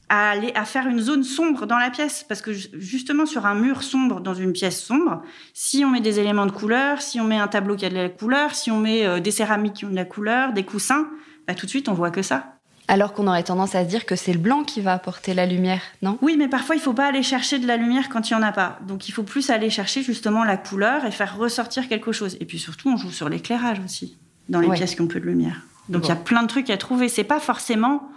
à 0.09 0.31
aller 0.31 0.51
à 0.55 0.65
faire 0.65 0.87
une 0.87 0.99
zone 0.99 1.23
sombre 1.23 1.67
dans 1.67 1.77
la 1.77 1.91
pièce, 1.91 2.25
parce 2.27 2.41
que 2.41 2.51
justement 2.51 3.25
sur 3.25 3.45
un 3.45 3.53
mur 3.53 3.83
sombre 3.83 4.21
dans 4.21 4.33
une 4.33 4.53
pièce 4.53 4.81
sombre, 4.81 5.21
si 5.53 5.85
on 5.85 5.89
met 5.89 6.01
des 6.01 6.19
éléments 6.19 6.47
de 6.47 6.51
couleur, 6.51 7.01
si 7.01 7.19
on 7.19 7.25
met 7.25 7.37
un 7.37 7.47
tableau 7.47 7.75
qui 7.75 7.85
a 7.85 7.89
de 7.89 7.95
la 7.95 8.09
couleur, 8.09 8.55
si 8.55 8.71
on 8.71 8.79
met 8.79 9.05
euh, 9.05 9.19
des 9.19 9.31
céramiques 9.31 9.73
qui 9.73 9.85
ont 9.85 9.91
de 9.91 9.95
la 9.95 10.05
couleur, 10.05 10.51
des 10.53 10.63
coussins, 10.63 11.07
bah, 11.47 11.53
tout 11.53 11.67
de 11.67 11.69
suite 11.69 11.89
on 11.89 11.93
voit 11.93 12.11
que 12.11 12.23
ça. 12.23 12.58
Alors 12.89 13.13
qu'on 13.13 13.27
aurait 13.27 13.43
tendance 13.43 13.75
à 13.75 13.83
se 13.83 13.87
dire 13.87 14.07
que 14.07 14.15
c'est 14.15 14.33
le 14.33 14.39
blanc 14.39 14.63
qui 14.63 14.81
va 14.81 14.93
apporter 14.93 15.35
la 15.35 15.45
lumière, 15.45 15.81
non? 16.01 16.17
Oui, 16.23 16.35
mais 16.39 16.47
parfois 16.47 16.75
il 16.75 16.81
faut 16.81 16.93
pas 16.93 17.05
aller 17.05 17.21
chercher 17.21 17.59
de 17.59 17.67
la 17.67 17.77
lumière 17.77 18.09
quand 18.09 18.31
il 18.31 18.33
y 18.33 18.35
en 18.35 18.41
a 18.41 18.51
pas. 18.51 18.79
Donc 18.87 19.07
il 19.07 19.11
faut 19.11 19.21
plus 19.21 19.51
aller 19.51 19.69
chercher 19.69 20.01
justement 20.01 20.43
la 20.43 20.57
couleur 20.57 21.05
et 21.05 21.11
faire 21.11 21.37
ressortir 21.37 21.87
quelque 21.87 22.11
chose. 22.11 22.35
Et 22.39 22.45
puis 22.45 22.57
surtout, 22.57 22.89
on 22.89 22.97
joue 22.97 23.11
sur 23.11 23.29
l'éclairage 23.29 23.79
aussi 23.85 24.17
dans 24.49 24.59
les 24.59 24.69
pièces 24.71 24.95
qui 24.95 25.01
ont 25.01 25.07
peu 25.07 25.19
de 25.19 25.25
lumière. 25.25 25.61
Donc 25.87 26.05
il 26.05 26.09
y 26.09 26.11
a 26.11 26.15
plein 26.15 26.41
de 26.41 26.47
trucs 26.47 26.71
à 26.71 26.77
trouver. 26.77 27.09
C'est 27.09 27.23
pas 27.23 27.39
forcément 27.39 28.09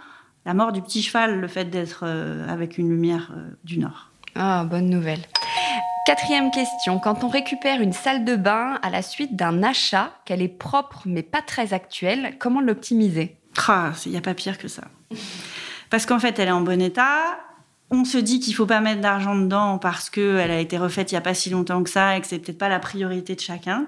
la 0.43 0.55
mort 0.55 0.71
du 0.71 0.81
petit 0.81 1.03
cheval 1.03 1.39
le 1.39 1.47
fait 1.47 1.65
d'être 1.65 2.01
euh, 2.07 2.51
avec 2.51 2.79
une 2.79 2.89
lumière 2.89 3.31
euh, 3.37 3.51
du 3.63 3.77
nord. 3.77 4.09
Ah, 4.33 4.65
bonne 4.67 4.89
nouvelle. 4.89 5.21
Quatrième 6.07 6.49
question. 6.49 6.97
Quand 6.97 7.23
on 7.23 7.27
récupère 7.27 7.79
une 7.79 7.93
salle 7.93 8.25
de 8.25 8.35
bain 8.35 8.79
à 8.81 8.89
la 8.89 9.03
suite 9.03 9.35
d'un 9.35 9.61
achat, 9.61 10.11
qu'elle 10.25 10.41
est 10.41 10.47
propre 10.47 11.03
mais 11.05 11.21
pas 11.21 11.43
très 11.43 11.73
actuelle, 11.73 12.37
comment 12.39 12.59
l'optimiser? 12.59 13.37
Il 14.05 14.11
n'y 14.11 14.17
a 14.17 14.21
pas 14.21 14.33
pire 14.33 14.57
que 14.57 14.67
ça. 14.67 14.83
Parce 15.89 16.05
qu'en 16.05 16.19
fait, 16.19 16.39
elle 16.39 16.47
est 16.47 16.51
en 16.51 16.61
bon 16.61 16.81
état. 16.81 17.39
On 17.91 18.05
se 18.05 18.17
dit 18.17 18.39
qu'il 18.39 18.55
faut 18.55 18.65
pas 18.65 18.79
mettre 18.81 19.01
d'argent 19.01 19.35
dedans 19.35 19.77
parce 19.77 20.09
qu'elle 20.09 20.51
a 20.51 20.59
été 20.59 20.77
refaite 20.77 21.11
il 21.11 21.15
n'y 21.15 21.19
a 21.19 21.21
pas 21.21 21.35
si 21.35 21.49
longtemps 21.49 21.83
que 21.83 21.89
ça 21.89 22.17
et 22.17 22.21
que 22.21 22.27
c'est 22.27 22.39
peut-être 22.39 22.57
pas 22.57 22.69
la 22.69 22.79
priorité 22.79 23.35
de 23.35 23.39
chacun. 23.39 23.87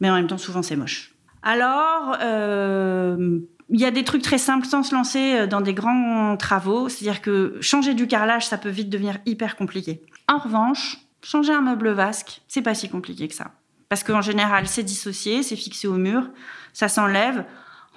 Mais 0.00 0.10
en 0.10 0.14
même 0.14 0.26
temps, 0.26 0.38
souvent, 0.38 0.62
c'est 0.62 0.76
moche. 0.76 1.14
Alors, 1.42 2.16
euh, 2.20 3.38
il 3.70 3.80
y 3.80 3.84
a 3.84 3.90
des 3.90 4.04
trucs 4.04 4.22
très 4.22 4.38
simples 4.38 4.66
sans 4.66 4.82
se 4.82 4.94
lancer 4.94 5.46
dans 5.46 5.60
des 5.60 5.74
grands 5.74 6.36
travaux. 6.36 6.88
C'est-à-dire 6.88 7.22
que 7.22 7.56
changer 7.60 7.94
du 7.94 8.06
carrelage, 8.06 8.46
ça 8.46 8.58
peut 8.58 8.68
vite 8.68 8.90
devenir 8.90 9.18
hyper 9.24 9.56
compliqué. 9.56 10.02
En 10.28 10.38
revanche, 10.38 10.98
changer 11.22 11.52
un 11.52 11.62
meuble 11.62 11.90
vasque, 11.90 12.42
c'est 12.48 12.62
pas 12.62 12.74
si 12.74 12.88
compliqué 12.88 13.28
que 13.28 13.34
ça. 13.34 13.52
Parce 13.88 14.04
qu'en 14.04 14.20
général, 14.20 14.66
c'est 14.66 14.82
dissocié, 14.82 15.42
c'est 15.42 15.56
fixé 15.56 15.86
au 15.88 15.94
mur, 15.94 16.28
ça 16.72 16.88
s'enlève. 16.88 17.44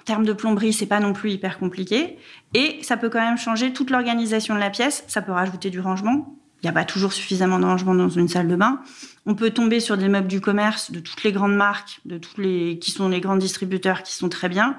En 0.02 0.04
termes 0.04 0.24
de 0.24 0.32
plomberie, 0.32 0.72
c'est 0.72 0.86
pas 0.86 0.98
non 0.98 1.12
plus 1.12 1.30
hyper 1.30 1.58
compliqué. 1.58 2.18
Et 2.54 2.78
ça 2.82 2.96
peut 2.96 3.08
quand 3.08 3.20
même 3.20 3.38
changer 3.38 3.72
toute 3.72 3.90
l'organisation 3.90 4.54
de 4.54 4.60
la 4.60 4.70
pièce. 4.70 5.04
Ça 5.06 5.22
peut 5.22 5.32
rajouter 5.32 5.70
du 5.70 5.78
rangement. 5.78 6.36
Il 6.62 6.66
n'y 6.66 6.70
a 6.70 6.72
pas 6.72 6.84
toujours 6.84 7.12
suffisamment 7.12 7.58
de 7.58 7.64
rangement 7.64 7.94
dans 7.94 8.08
une 8.08 8.28
salle 8.28 8.48
de 8.48 8.56
bain. 8.56 8.80
On 9.26 9.34
peut 9.34 9.50
tomber 9.50 9.78
sur 9.78 9.96
des 9.96 10.08
meubles 10.08 10.28
du 10.28 10.40
commerce 10.40 10.90
de 10.90 11.00
toutes 11.00 11.22
les 11.22 11.32
grandes 11.32 11.54
marques, 11.56 12.00
de 12.04 12.18
tous 12.18 12.40
les 12.40 12.78
qui 12.80 12.90
sont 12.90 13.08
les 13.08 13.20
grands 13.20 13.36
distributeurs 13.36 14.02
qui 14.02 14.14
sont 14.14 14.28
très 14.28 14.48
bien. 14.48 14.76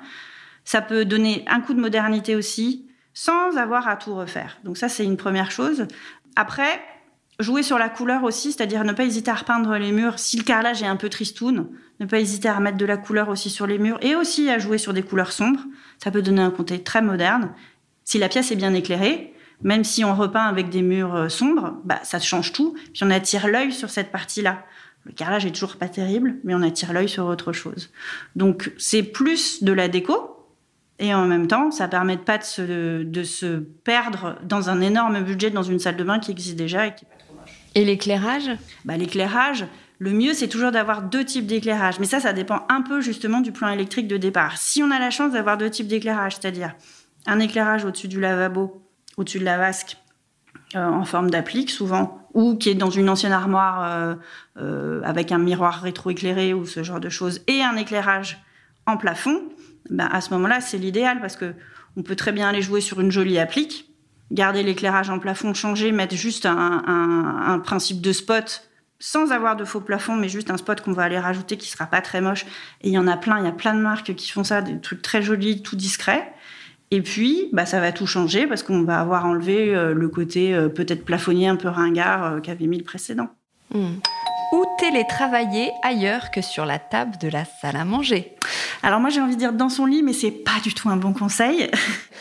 Ça 0.65 0.81
peut 0.81 1.05
donner 1.05 1.43
un 1.47 1.61
coup 1.61 1.73
de 1.73 1.81
modernité 1.81 2.35
aussi, 2.35 2.87
sans 3.13 3.57
avoir 3.57 3.87
à 3.87 3.95
tout 3.95 4.15
refaire. 4.15 4.57
Donc 4.63 4.77
ça, 4.77 4.89
c'est 4.89 5.05
une 5.05 5.17
première 5.17 5.51
chose. 5.51 5.87
Après, 6.35 6.81
jouer 7.39 7.63
sur 7.63 7.77
la 7.77 7.89
couleur 7.89 8.23
aussi, 8.23 8.51
c'est-à-dire 8.51 8.83
ne 8.83 8.93
pas 8.93 9.05
hésiter 9.05 9.31
à 9.31 9.35
repeindre 9.35 9.75
les 9.77 9.91
murs. 9.91 10.19
Si 10.19 10.37
le 10.37 10.43
carrelage 10.43 10.81
est 10.81 10.87
un 10.87 10.95
peu 10.95 11.09
tristoun, 11.09 11.67
ne 11.99 12.05
pas 12.05 12.19
hésiter 12.19 12.49
à 12.49 12.59
mettre 12.59 12.77
de 12.77 12.85
la 12.85 12.97
couleur 12.97 13.29
aussi 13.29 13.49
sur 13.49 13.67
les 13.67 13.77
murs 13.77 13.97
et 14.01 14.15
aussi 14.15 14.49
à 14.49 14.59
jouer 14.59 14.77
sur 14.77 14.93
des 14.93 15.03
couleurs 15.03 15.31
sombres. 15.31 15.61
Ça 16.03 16.11
peut 16.11 16.21
donner 16.21 16.41
un 16.41 16.51
côté 16.51 16.83
très 16.83 17.01
moderne. 17.01 17.51
Si 18.03 18.19
la 18.19 18.29
pièce 18.29 18.51
est 18.51 18.55
bien 18.55 18.73
éclairée, 18.73 19.33
même 19.61 19.83
si 19.83 20.03
on 20.03 20.13
repeint 20.15 20.45
avec 20.45 20.69
des 20.69 20.81
murs 20.81 21.15
euh, 21.15 21.29
sombres, 21.29 21.77
bah, 21.85 21.99
ça 22.03 22.19
change 22.19 22.51
tout. 22.51 22.75
Puis 22.93 23.03
on 23.03 23.09
attire 23.09 23.47
l'œil 23.47 23.71
sur 23.71 23.89
cette 23.89 24.11
partie-là. 24.11 24.65
Le 25.05 25.11
carrelage 25.11 25.45
est 25.45 25.51
toujours 25.51 25.77
pas 25.77 25.89
terrible, 25.89 26.35
mais 26.43 26.53
on 26.55 26.61
attire 26.61 26.93
l'œil 26.93 27.09
sur 27.09 27.25
autre 27.25 27.51
chose. 27.51 27.91
Donc 28.35 28.71
c'est 28.77 29.03
plus 29.03 29.63
de 29.63 29.73
la 29.73 29.87
déco, 29.87 30.33
et 30.99 31.13
en 31.13 31.25
même 31.25 31.47
temps, 31.47 31.71
ça 31.71 31.87
permet 31.87 32.17
pas 32.17 32.37
de 32.37 32.43
se, 32.43 33.03
de 33.03 33.23
se 33.23 33.57
perdre 33.57 34.37
dans 34.43 34.69
un 34.69 34.79
énorme 34.79 35.21
budget 35.21 35.49
dans 35.49 35.63
une 35.63 35.79
salle 35.79 35.97
de 35.97 36.03
bain 36.03 36.19
qui 36.19 36.31
existe 36.31 36.55
déjà 36.55 36.87
et 36.87 36.95
qui 36.95 37.05
Et 37.75 37.85
l'éclairage 37.85 38.49
bah, 38.85 38.97
L'éclairage, 38.97 39.65
le 39.99 40.11
mieux, 40.11 40.33
c'est 40.33 40.47
toujours 40.47 40.71
d'avoir 40.71 41.01
deux 41.03 41.25
types 41.25 41.47
d'éclairage. 41.47 41.99
Mais 41.99 42.05
ça, 42.05 42.19
ça 42.19 42.33
dépend 42.33 42.65
un 42.69 42.81
peu 42.81 43.01
justement 43.01 43.41
du 43.41 43.51
plan 43.51 43.69
électrique 43.69 44.07
de 44.07 44.17
départ. 44.17 44.57
Si 44.57 44.83
on 44.83 44.91
a 44.91 44.99
la 44.99 45.09
chance 45.09 45.33
d'avoir 45.33 45.57
deux 45.57 45.69
types 45.69 45.87
d'éclairage, 45.87 46.35
c'est-à-dire 46.35 46.75
un 47.25 47.39
éclairage 47.39 47.85
au-dessus 47.85 48.07
du 48.07 48.19
lavabo 48.19 48.83
au-dessus 49.17 49.39
de 49.39 49.45
la 49.45 49.57
vasque 49.57 49.97
euh, 50.75 50.85
en 50.85 51.05
forme 51.05 51.29
d'applique 51.29 51.69
souvent, 51.69 52.27
ou 52.33 52.55
qui 52.55 52.69
est 52.69 52.75
dans 52.75 52.89
une 52.89 53.09
ancienne 53.09 53.31
armoire 53.31 53.83
euh, 53.83 54.15
euh, 54.57 55.01
avec 55.03 55.31
un 55.31 55.37
miroir 55.37 55.81
rétroéclairé 55.81 56.53
ou 56.53 56.65
ce 56.65 56.83
genre 56.83 56.99
de 56.99 57.09
choses, 57.09 57.41
et 57.47 57.61
un 57.61 57.75
éclairage 57.75 58.43
en 58.87 58.97
plafond, 58.97 59.43
ben 59.89 60.09
à 60.11 60.19
ce 60.21 60.31
moment-là, 60.31 60.61
c'est 60.61 60.77
l'idéal 60.77 61.21
parce 61.21 61.35
que 61.35 61.53
on 61.95 62.01
peut 62.01 62.15
très 62.15 62.31
bien 62.31 62.49
aller 62.49 62.61
jouer 62.61 62.81
sur 62.81 62.99
une 63.01 63.11
jolie 63.11 63.37
applique, 63.37 63.92
garder 64.33 64.63
l'éclairage 64.63 65.09
en 65.09 65.19
plafond, 65.19 65.53
changer, 65.53 65.91
mettre 65.91 66.15
juste 66.15 66.45
un, 66.45 66.83
un, 66.87 67.59
principe 67.59 68.01
de 68.01 68.11
spot 68.11 68.67
sans 68.99 69.31
avoir 69.31 69.55
de 69.55 69.65
faux 69.65 69.81
plafond, 69.81 70.15
mais 70.15 70.29
juste 70.29 70.49
un 70.49 70.57
spot 70.57 70.81
qu'on 70.81 70.93
va 70.93 71.03
aller 71.03 71.19
rajouter 71.19 71.57
qui 71.57 71.69
sera 71.69 71.85
pas 71.85 72.01
très 72.01 72.21
moche. 72.21 72.45
Et 72.81 72.87
il 72.87 72.93
y 72.93 72.97
en 72.97 73.07
a 73.07 73.17
plein, 73.17 73.37
il 73.39 73.45
y 73.45 73.49
a 73.49 73.51
plein 73.51 73.75
de 73.75 73.81
marques 73.81 74.15
qui 74.15 74.31
font 74.31 74.43
ça, 74.43 74.61
des 74.61 74.79
trucs 74.79 75.01
très 75.01 75.21
jolis, 75.21 75.61
tout 75.61 75.75
discrets. 75.75 76.33
Et 76.89 77.01
puis, 77.01 77.49
bah, 77.51 77.65
ça 77.65 77.79
va 77.79 77.91
tout 77.91 78.07
changer 78.07 78.47
parce 78.47 78.63
qu'on 78.63 78.83
va 78.83 78.99
avoir 78.99 79.25
enlevé 79.25 79.75
euh, 79.75 79.93
le 79.93 80.07
côté 80.09 80.53
euh, 80.53 80.69
peut-être 80.69 81.03
plafonnier 81.03 81.47
un 81.47 81.55
peu 81.55 81.67
ringard 81.67 82.23
euh, 82.23 82.39
qu'avait 82.39 82.67
mis 82.67 82.77
le 82.77 82.83
précédent. 82.83 83.29
Hmm. 83.73 83.95
Ou 84.53 84.65
télétravailler 84.79 85.71
ailleurs 85.81 86.29
que 86.31 86.41
sur 86.41 86.65
la 86.65 86.79
table 86.79 87.17
de 87.19 87.27
la 87.27 87.45
salle 87.45 87.75
à 87.75 87.83
manger 87.83 88.35
Alors 88.83 88.99
moi 88.99 89.09
j'ai 89.09 89.21
envie 89.21 89.35
de 89.35 89.39
dire 89.39 89.53
dans 89.53 89.69
son 89.69 89.85
lit, 89.85 90.03
mais 90.03 90.11
c'est 90.11 90.29
pas 90.29 90.59
du 90.61 90.73
tout 90.73 90.89
un 90.89 90.97
bon 90.97 91.13
conseil. 91.13 91.71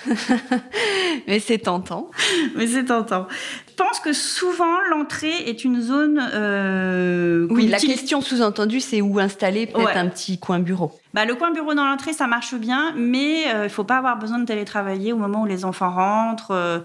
mais 1.27 1.41
c'est 1.41 1.59
tentant. 1.59 2.09
mais 2.57 2.69
c'est 2.69 2.85
tentant. 2.85 3.27
Je 3.69 3.75
pense 3.75 3.99
que 3.99 4.13
souvent 4.13 4.79
l'entrée 4.89 5.49
est 5.49 5.65
une 5.65 5.81
zone. 5.81 6.23
Euh, 6.33 7.49
oui, 7.51 7.67
la 7.67 7.81
question 7.81 8.21
sous-entendue, 8.21 8.79
c'est 8.79 9.01
où 9.01 9.19
installer 9.19 9.67
peut-être 9.67 9.97
un 9.97 10.09
petit 10.09 10.39
coin 10.39 10.61
bureau. 10.61 10.93
Bah, 11.15 11.25
le 11.25 11.35
coin 11.35 11.51
bureau 11.51 11.75
dans 11.75 11.85
l'entrée, 11.85 12.13
ça 12.13 12.29
marche 12.29 12.55
bien, 12.55 12.95
mais 12.97 13.53
euh, 13.53 13.65
il 13.65 13.71
faut 13.71 13.83
pas 13.83 13.99
avoir 13.99 14.17
besoin 14.17 14.39
de 14.39 14.45
télétravailler 14.45 15.13
au 15.13 15.17
moment 15.17 15.43
où 15.43 15.47
les 15.47 15.65
enfants 15.65 15.91
rentrent 15.91 16.53
euh, 16.53 16.79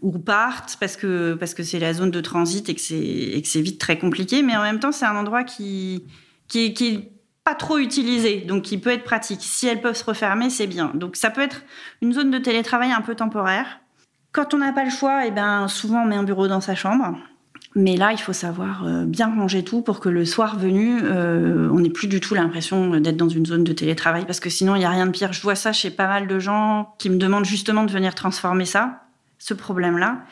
ou 0.00 0.18
partent, 0.18 0.78
parce 0.80 0.96
que 0.96 1.34
parce 1.34 1.52
que 1.52 1.62
c'est 1.62 1.78
la 1.78 1.92
zone 1.92 2.10
de 2.10 2.20
transit 2.22 2.66
et 2.70 2.74
que 2.74 2.80
c'est 2.80 2.96
et 2.96 3.42
que 3.42 3.48
c'est 3.48 3.60
vite 3.60 3.78
très 3.78 3.98
compliqué. 3.98 4.42
Mais 4.42 4.56
en 4.56 4.62
même 4.62 4.80
temps, 4.80 4.92
c'est 4.92 5.04
un 5.04 5.16
endroit 5.16 5.44
qui 5.44 6.04
qui 6.48 6.72
qui 6.72 6.86
est 6.86 7.17
pas 7.48 7.54
trop 7.54 7.78
utilisé, 7.78 8.40
donc 8.40 8.62
qui 8.62 8.76
peut 8.76 8.90
être 8.90 9.04
pratique. 9.04 9.40
Si 9.40 9.66
elles 9.66 9.80
peuvent 9.80 9.96
se 9.96 10.04
refermer, 10.04 10.50
c'est 10.50 10.66
bien. 10.66 10.90
Donc 10.92 11.16
ça 11.16 11.30
peut 11.30 11.40
être 11.40 11.62
une 12.02 12.12
zone 12.12 12.30
de 12.30 12.36
télétravail 12.36 12.92
un 12.92 13.00
peu 13.00 13.14
temporaire 13.14 13.80
quand 14.32 14.52
on 14.52 14.58
n'a 14.58 14.72
pas 14.72 14.84
le 14.84 14.90
choix, 14.90 15.26
eh 15.26 15.30
ben, 15.30 15.66
souvent 15.68 16.02
on 16.02 16.06
met 16.06 16.16
un 16.16 16.22
bureau 16.22 16.46
dans 16.46 16.60
sa 16.60 16.74
chambre. 16.74 17.18
Mais 17.74 17.96
là, 17.96 18.12
il 18.12 18.18
faut 18.18 18.32
savoir 18.32 18.84
euh, 18.86 19.04
bien 19.04 19.34
ranger 19.34 19.64
tout 19.64 19.80
pour 19.80 20.00
que 20.00 20.10
le 20.10 20.24
soir 20.24 20.58
venu, 20.58 21.00
euh, 21.02 21.70
on 21.72 21.80
n'ait 21.80 21.90
plus 21.90 22.06
du 22.06 22.20
tout 22.20 22.34
l'impression 22.34 23.00
d'être 23.00 23.16
dans 23.16 23.28
une 23.28 23.46
zone 23.46 23.64
de 23.64 23.72
télétravail, 23.72 24.26
parce 24.26 24.40
que 24.40 24.50
sinon, 24.50 24.74
il 24.74 24.80
n'y 24.80 24.84
a 24.84 24.90
rien 24.90 25.06
de 25.06 25.12
pire. 25.12 25.32
Je 25.32 25.40
vois 25.40 25.54
ça 25.54 25.72
chez 25.72 25.90
pas 25.90 26.06
mal 26.06 26.26
de 26.26 26.38
gens 26.38 26.94
qui 26.98 27.08
me 27.08 27.16
demandent 27.16 27.46
justement 27.46 27.84
de 27.84 27.90
venir 27.90 28.14
transformer 28.14 28.66
ça, 28.66 29.07
ce 29.38 29.54
problème-là. 29.54 30.24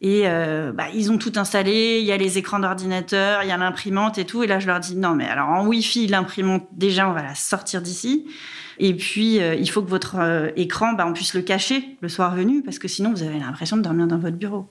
Et 0.00 0.22
euh, 0.26 0.72
bah, 0.72 0.86
ils 0.94 1.10
ont 1.10 1.18
tout 1.18 1.32
installé, 1.36 1.98
il 2.00 2.06
y 2.06 2.12
a 2.12 2.16
les 2.16 2.38
écrans 2.38 2.60
d'ordinateur, 2.60 3.42
il 3.42 3.48
y 3.48 3.52
a 3.52 3.56
l'imprimante 3.56 4.18
et 4.18 4.24
tout. 4.24 4.42
Et 4.42 4.46
là, 4.46 4.60
je 4.60 4.66
leur 4.66 4.80
dis, 4.80 4.96
non, 4.96 5.14
mais 5.14 5.26
alors 5.26 5.48
en 5.48 5.66
Wi-Fi, 5.66 6.06
l'imprimante, 6.06 6.68
déjà, 6.72 7.08
on 7.08 7.12
va 7.12 7.22
la 7.22 7.34
sortir 7.34 7.82
d'ici. 7.82 8.26
Et 8.78 8.94
puis, 8.94 9.40
euh, 9.40 9.54
il 9.54 9.68
faut 9.68 9.82
que 9.82 9.90
votre 9.90 10.16
euh, 10.18 10.50
écran, 10.56 10.92
bah, 10.92 11.04
on 11.06 11.12
puisse 11.12 11.34
le 11.34 11.42
cacher 11.42 11.98
le 12.00 12.08
soir 12.08 12.34
venu, 12.34 12.62
parce 12.62 12.78
que 12.78 12.88
sinon, 12.88 13.10
vous 13.10 13.22
avez 13.22 13.38
l'impression 13.38 13.76
de 13.76 13.82
dormir 13.82 14.06
dans 14.06 14.18
votre 14.18 14.36
bureau. 14.36 14.68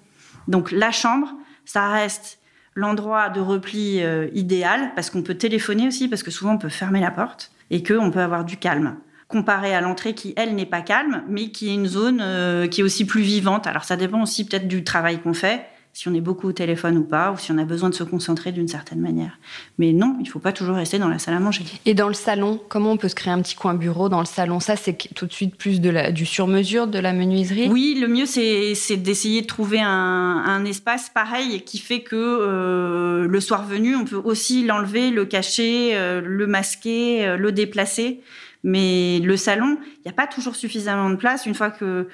Donc, 0.47 0.71
la 0.71 0.91
chambre, 0.91 1.33
ça 1.65 1.89
reste 1.89 2.39
l'endroit 2.73 3.29
de 3.29 3.41
repli 3.41 4.01
idéal, 4.33 4.93
parce 4.95 5.09
qu'on 5.09 5.21
peut 5.21 5.35
téléphoner 5.35 5.87
aussi, 5.87 6.07
parce 6.07 6.23
que 6.23 6.31
souvent, 6.31 6.53
on 6.53 6.57
peut 6.57 6.69
fermer 6.69 7.01
la 7.01 7.11
porte 7.11 7.51
et 7.69 7.83
qu'on 7.83 8.09
peut 8.11 8.21
avoir 8.21 8.45
du 8.45 8.55
calme 8.55 8.95
comparé 9.31 9.73
à 9.73 9.81
l'entrée 9.81 10.13
qui, 10.13 10.33
elle, 10.35 10.55
n'est 10.55 10.65
pas 10.65 10.81
calme, 10.81 11.23
mais 11.27 11.49
qui 11.49 11.69
est 11.69 11.73
une 11.73 11.87
zone 11.87 12.23
qui 12.69 12.81
est 12.81 12.83
aussi 12.83 13.05
plus 13.05 13.21
vivante. 13.21 13.65
Alors 13.67 13.83
ça 13.83 13.95
dépend 13.95 14.21
aussi 14.21 14.45
peut-être 14.45 14.67
du 14.67 14.83
travail 14.83 15.19
qu'on 15.21 15.33
fait 15.33 15.65
si 15.93 16.07
on 16.07 16.13
est 16.13 16.21
beaucoup 16.21 16.47
au 16.47 16.51
téléphone 16.53 16.97
ou 16.97 17.03
pas, 17.03 17.31
ou 17.31 17.37
si 17.37 17.51
on 17.51 17.57
a 17.57 17.65
besoin 17.65 17.89
de 17.89 17.95
se 17.95 18.03
concentrer 18.03 18.51
d'une 18.51 18.67
certaine 18.67 18.99
manière. 18.99 19.37
Mais 19.77 19.91
non, 19.91 20.15
il 20.19 20.23
ne 20.23 20.29
faut 20.29 20.39
pas 20.39 20.53
toujours 20.53 20.77
rester 20.77 20.99
dans 20.99 21.09
la 21.09 21.19
salle 21.19 21.33
à 21.33 21.39
manger. 21.39 21.65
Et 21.85 21.93
dans 21.93 22.07
le 22.07 22.13
salon, 22.13 22.61
comment 22.69 22.91
on 22.91 22.97
peut 22.97 23.09
se 23.09 23.15
créer 23.15 23.33
un 23.33 23.41
petit 23.41 23.55
coin 23.55 23.73
bureau 23.73 24.07
dans 24.07 24.19
le 24.19 24.25
salon? 24.25 24.59
Ça, 24.59 24.77
c'est 24.77 24.97
tout 25.13 25.25
de 25.25 25.33
suite 25.33 25.55
plus 25.57 25.81
de 25.81 25.89
la, 25.89 26.11
du 26.11 26.25
sur-mesure, 26.25 26.87
de 26.87 26.99
la 26.99 27.11
menuiserie? 27.11 27.67
Oui, 27.69 27.97
le 27.99 28.07
mieux, 28.07 28.25
c'est 28.25 28.97
d'essayer 28.97 29.41
de 29.41 29.47
trouver 29.47 29.81
un, 29.81 29.89
un, 29.89 30.63
espace 30.65 31.09
pareil 31.09 31.61
qui 31.63 31.77
fait 31.77 32.01
que 32.01 32.15
euh, 32.15 33.27
le 33.27 33.39
soir 33.41 33.65
venu, 33.65 33.95
on 33.95 34.05
peut 34.05 34.21
aussi 34.23 34.63
l'enlever, 34.63 35.09
le 35.09 35.25
cacher, 35.25 35.91
euh, 35.95 36.21
le 36.23 36.47
masquer, 36.47 37.27
euh, 37.27 37.35
le 37.35 37.51
déplacer. 37.51 38.21
Mais 38.63 39.19
le 39.19 39.37
salon, 39.37 39.77
il 39.97 40.01
n'y 40.05 40.11
a 40.11 40.13
pas 40.13 40.27
toujours 40.27 40.55
suffisamment 40.55 41.09
de 41.09 41.15
place. 41.15 41.45
Une 41.45 41.55
fois 41.55 41.71
que 41.71 42.07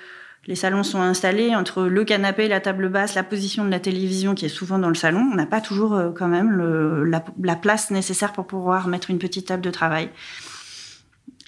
les 0.46 0.56
salons 0.56 0.84
sont 0.84 1.01
installés 1.01 1.56
entre 1.56 1.84
le 1.84 2.06
canapé, 2.06 2.48
la 2.48 2.62
table 2.62 2.89
basse, 2.89 3.16
la 3.16 3.24
position 3.24 3.66
de 3.66 3.70
la 3.70 3.82
télévision 3.82 4.34
qui 4.34 4.46
est 4.46 4.50
souvent 4.50 4.80
dans 4.80 4.88
le 4.88 4.96
salon. 4.96 5.30
On 5.32 5.36
n'a 5.36 5.46
pas 5.46 5.60
toujours 5.60 5.94
euh, 5.94 6.12
quand 6.12 6.30
même 6.30 6.56
la, 7.04 7.56
place 7.56 7.92
nécessaire 7.92 8.32
pour 8.32 8.48
pouvoir 8.48 8.88
mettre 8.88 9.10
une 9.10 9.20
petite 9.20 9.48
table 9.48 9.62
de 9.62 9.72
travail. 9.72 10.10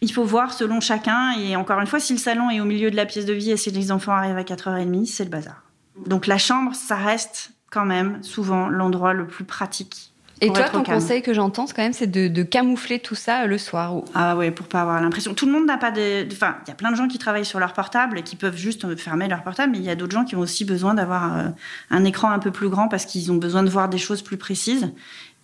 Il 0.01 0.11
faut 0.11 0.23
voir 0.23 0.53
selon 0.53 0.81
chacun. 0.81 1.31
Et 1.39 1.55
encore 1.55 1.79
une 1.79 1.87
fois, 1.87 1.99
si 1.99 2.13
le 2.13 2.19
salon 2.19 2.49
est 2.49 2.59
au 2.59 2.65
milieu 2.65 2.91
de 2.91 2.95
la 2.95 3.05
pièce 3.05 3.25
de 3.25 3.33
vie 3.33 3.51
et 3.51 3.57
si 3.57 3.71
les 3.71 3.91
enfants 3.91 4.13
arrivent 4.13 4.37
à 4.37 4.43
4h30, 4.43 5.05
c'est 5.05 5.23
le 5.23 5.29
bazar. 5.29 5.63
Donc 6.05 6.27
la 6.27 6.37
chambre, 6.37 6.75
ça 6.75 6.95
reste 6.95 7.51
quand 7.71 7.85
même 7.85 8.21
souvent 8.23 8.67
l'endroit 8.67 9.13
le 9.13 9.27
plus 9.27 9.45
pratique 9.45 10.11
et 10.41 10.51
toi, 10.51 10.69
ton 10.69 10.83
conseil 10.83 11.21
que 11.21 11.33
j'entends, 11.33 11.65
quand 11.65 11.81
même, 11.81 11.93
c'est 11.93 12.07
de, 12.07 12.43
camoufler 12.43 12.99
tout 12.99 13.15
ça 13.15 13.43
euh, 13.43 13.45
le 13.45 13.57
soir. 13.57 13.95
Ah 14.15 14.35
ouais, 14.35 14.51
pour 14.51 14.67
pas 14.67 14.81
avoir 14.81 15.01
l'impression. 15.01 15.33
Tout 15.33 15.45
le 15.45 15.51
monde 15.51 15.65
n'a 15.65 15.77
pas 15.77 15.91
de. 15.91 16.25
Enfin, 16.31 16.57
il 16.65 16.69
y 16.69 16.71
a 16.71 16.75
plein 16.75 16.91
de 16.91 16.95
gens 16.95 17.07
qui 17.07 17.17
travaillent 17.17 17.45
sur 17.45 17.59
leur 17.59 17.73
portable 17.73 18.17
et 18.17 18.23
qui 18.23 18.35
peuvent 18.35 18.55
juste 18.55 18.85
euh, 18.85 18.95
fermer 18.95 19.27
leur 19.27 19.43
portable, 19.43 19.73
mais 19.73 19.77
il 19.79 19.83
y 19.83 19.89
a 19.89 19.95
d'autres 19.95 20.13
gens 20.13 20.23
qui 20.23 20.35
ont 20.35 20.39
aussi 20.39 20.65
besoin 20.65 20.93
d'avoir 20.93 21.37
euh, 21.37 21.47
un 21.89 22.05
écran 22.05 22.31
un 22.31 22.39
peu 22.39 22.51
plus 22.51 22.69
grand 22.69 22.87
parce 22.87 23.05
qu'ils 23.05 23.31
ont 23.31 23.35
besoin 23.35 23.63
de 23.63 23.69
voir 23.69 23.89
des 23.89 23.97
choses 23.97 24.21
plus 24.21 24.37
précises. 24.37 24.91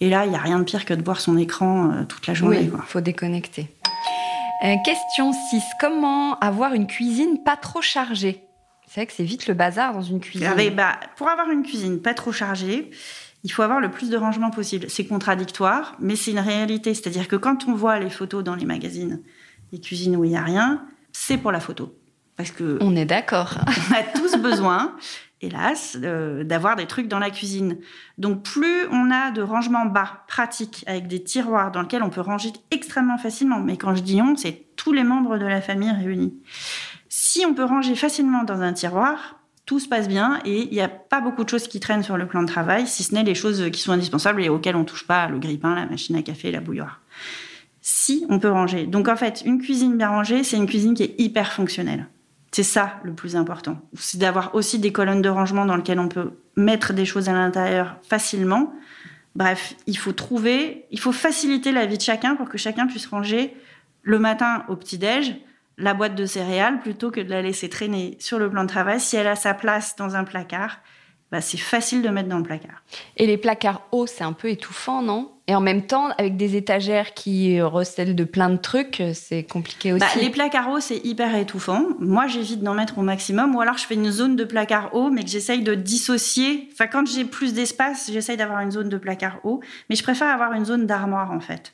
Et 0.02 0.10
là, 0.10 0.26
il 0.26 0.32
n'y 0.32 0.36
a 0.36 0.40
rien 0.40 0.60
de 0.60 0.64
pire 0.64 0.86
que 0.86 0.94
de 0.94 1.04
voir 1.04 1.20
son 1.20 1.38
écran 1.38 2.06
toute 2.10 2.28
la 2.28 2.34
journée. 2.34 2.64
Il 2.64 2.82
faut 2.86 3.00
déconnecter. 3.00 3.70
question 4.84 5.32
6. 5.32 5.64
Comment 5.80 6.38
avoir 6.40 6.74
une 6.74 6.88
cuisine 6.88 7.44
pas 7.46 7.56
trop 7.56 7.82
chargée? 7.82 8.42
C'est 8.88 9.00
vrai 9.00 9.08
que 9.08 9.14
c'est 9.14 9.24
vite 9.24 9.48
le 9.48 9.54
bazar 9.54 9.94
dans 9.94 10.02
une 10.02 10.20
cuisine. 10.20 10.50
bah, 10.76 11.00
pour 11.16 11.30
avoir 11.30 11.50
une 11.50 11.64
cuisine 11.64 12.02
pas 12.02 12.14
trop 12.14 12.34
chargée, 12.34 12.92
il 13.46 13.52
faut 13.52 13.62
avoir 13.62 13.80
le 13.80 13.92
plus 13.92 14.10
de 14.10 14.18
rangement 14.18 14.50
possible. 14.50 14.88
C'est 14.90 15.06
contradictoire, 15.06 15.96
mais 16.00 16.16
c'est 16.16 16.32
une 16.32 16.40
réalité. 16.40 16.96
C'est-à-dire 16.96 17.28
que 17.28 17.36
quand 17.36 17.68
on 17.68 17.76
voit 17.76 18.00
les 18.00 18.10
photos 18.10 18.44
dans 18.44 18.56
les 18.56 18.66
magazines, 18.66 19.22
les 19.72 19.80
cuisines 19.80 20.16
où 20.18 20.24
il 20.24 20.32
n'y 20.32 20.38
a 20.38 20.42
rien, 20.42 20.84
c'est 21.12 21.38
pour 21.38 21.52
la 21.52 21.60
photo. 21.60 21.96
Parce 22.38 22.50
que 22.50 22.80
on 22.82 22.96
est 22.96 23.06
d'accord. 23.06 23.60
on 23.92 23.94
a 23.94 24.02
tous 24.02 24.36
besoin, 24.38 24.96
hélas, 25.42 25.96
d'avoir 25.96 26.76
des 26.76 26.88
trucs 26.88 27.08
dans 27.08 27.20
la 27.20 27.30
cuisine. 27.30 27.78
Donc 28.18 28.42
plus 28.42 28.88
on 28.90 29.12
a 29.12 29.30
de 29.30 29.44
rangements 29.44 29.86
bas, 29.86 30.24
pratiques, 30.28 30.84
avec 30.88 31.08
des 31.08 31.24
tiroirs 31.24 31.72
dans 31.72 31.84
lesquels 31.84 32.02
on 32.02 32.10
peut 32.10 32.22
ranger 32.22 32.52
extrêmement 32.72 33.20
facilement. 33.20 33.60
Mais 33.60 33.78
quand 33.78 33.94
je 33.94 34.02
dis 34.02 34.24
on, 34.24 34.36
c'est 34.36 34.66
tous 34.76 34.92
les 34.92 35.04
membres 35.04 35.38
de 35.38 35.46
la 35.46 35.62
famille 35.62 35.92
réunis. 35.92 36.34
Si 37.10 37.46
on 37.46 37.54
peut 37.54 37.64
ranger 37.64 37.96
facilement 37.96 38.44
dans 38.44 38.62
un 38.62 38.74
tiroir, 38.74 39.40
tout 39.66 39.80
se 39.80 39.88
passe 39.88 40.08
bien 40.08 40.40
et 40.46 40.64
il 40.64 40.72
n'y 40.72 40.82
a 40.82 40.88
pas 40.88 41.22
beaucoup 41.22 41.44
de 41.44 41.50
choses 41.50 41.68
qui 41.68 41.80
traînent 41.80 42.04
sur 42.04 42.18
le 42.18 42.28
plan 42.28 42.42
de 42.42 42.48
travail, 42.48 42.88
si 42.88 43.04
ce 43.04 43.14
n'est 43.14 43.24
les 43.24 43.36
choses 43.36 43.72
qui 43.72 43.82
sont 43.82 43.92
indispensables 43.92 44.44
et 44.44 44.50
auxquelles 44.50 44.76
on 44.76 44.86
touche 44.86 45.08
pas, 45.08 45.28
le 45.28 45.40
grille-pain, 45.40 45.76
la 45.76 45.86
machine 45.88 46.16
à 46.16 46.22
café, 46.22 46.52
la 46.52 46.60
bouilloire. 46.60 47.02
Si 47.82 48.26
on 48.30 48.40
peut 48.40 48.50
ranger. 48.50 48.86
Donc 48.86 49.08
en 49.08 49.16
fait, 49.16 49.44
une 49.46 49.60
cuisine 49.60 49.98
bien 49.98 50.10
rangée, 50.10 50.44
c'est 50.44 50.58
une 50.58 50.68
cuisine 50.68 50.94
qui 50.94 51.04
est 51.04 51.16
hyper 51.18 51.52
fonctionnelle. 51.52 52.08
C'est 52.52 52.64
ça 52.64 53.00
le 53.04 53.14
plus 53.14 53.36
important. 53.36 53.82
C'est 53.96 54.18
d'avoir 54.18 54.56
aussi 54.56 54.80
des 54.80 54.92
colonnes 54.92 55.22
de 55.22 55.30
rangement 55.30 55.66
dans 55.66 55.76
lesquelles 55.76 56.00
on 56.00 56.08
peut 56.08 56.32
mettre 56.56 56.94
des 56.94 57.06
choses 57.06 57.28
à 57.28 57.34
l'intérieur 57.34 57.98
facilement. 58.08 58.74
Bref, 59.36 59.76
il 59.88 59.98
faut 59.98 60.14
trouver, 60.14 60.86
il 60.92 61.00
faut 61.00 61.12
faciliter 61.12 61.72
la 61.72 61.86
vie 61.86 61.98
de 61.98 62.04
chacun 62.04 62.36
pour 62.36 62.48
que 62.48 62.58
chacun 62.58 62.88
puisse 62.88 63.08
ranger 63.08 63.54
le 64.04 64.20
matin 64.20 64.64
au 64.70 64.76
petit-déj 64.76 65.36
la 65.78 65.94
boîte 65.94 66.16
de 66.16 66.26
céréales 66.26 66.80
plutôt 66.80 67.12
que 67.12 67.22
de 67.22 67.30
la 67.30 67.42
laisser 67.42 67.70
traîner 67.70 68.18
sur 68.20 68.40
le 68.40 68.50
plan 68.50 68.64
de 68.64 68.70
travail. 68.70 69.00
Si 69.00 69.16
elle 69.16 69.28
a 69.28 69.36
sa 69.36 69.54
place 69.54 69.96
dans 69.96 70.16
un 70.16 70.24
placard, 70.24 70.80
bah, 71.32 71.42
c'est 71.42 71.58
facile 71.58 72.02
de 72.02 72.10
mettre 72.10 72.30
dans 72.30 72.38
le 72.38 72.44
placard. 72.44 72.84
Et 73.18 73.26
les 73.26 73.38
placards 73.38 73.82
hauts, 73.92 74.08
c'est 74.08 74.24
un 74.24 74.34
peu 74.34 74.50
étouffant, 74.50 75.02
non? 75.02 75.32
Et 75.48 75.56
en 75.56 75.62
même 75.62 75.86
temps, 75.86 76.10
avec 76.18 76.38
des 76.38 76.56
étagères 76.56 77.14
qui 77.14 77.62
recèlent 77.62 78.16
de 78.16 78.24
plein 78.24 78.50
de 78.50 78.58
trucs, 78.58 79.04
c'est 79.14 79.44
compliqué 79.44 79.94
aussi. 79.94 80.00
Bah, 80.00 80.22
les 80.22 80.30
placards 80.30 80.70
hauts, 80.70 80.80
c'est 80.80 81.04
hyper 81.04 81.36
étouffant. 81.36 81.84
Moi, 82.00 82.28
j'évite 82.28 82.62
d'en 82.62 82.74
mettre 82.74 82.98
au 82.98 83.02
maximum. 83.02 83.56
Ou 83.56 83.62
alors, 83.62 83.78
je 83.78 83.86
fais 83.86 83.96
une 83.96 84.12
zone 84.12 84.36
de 84.36 84.44
placard 84.44 84.96
haut, 84.96 85.10
mais 85.10 85.24
que 85.24 85.30
j'essaye 85.30 85.62
de 85.62 85.76
dissocier. 85.76 86.70
Enfin, 86.72 86.88
quand 86.88 87.06
j'ai 87.08 87.26
plus 87.26 87.54
d'espace, 87.54 88.10
j'essaye 88.12 88.38
d'avoir 88.38 88.62
une 88.62 88.72
zone 88.72 88.90
de 88.90 88.98
placard 88.98 89.40
haut. 89.44 89.62
Mais 89.90 89.96
je 89.96 90.04
préfère 90.04 90.30
avoir 90.34 90.54
une 90.54 90.66
zone 90.66 90.86
d'armoire, 90.88 91.32
en 91.32 91.40
fait 91.40 91.74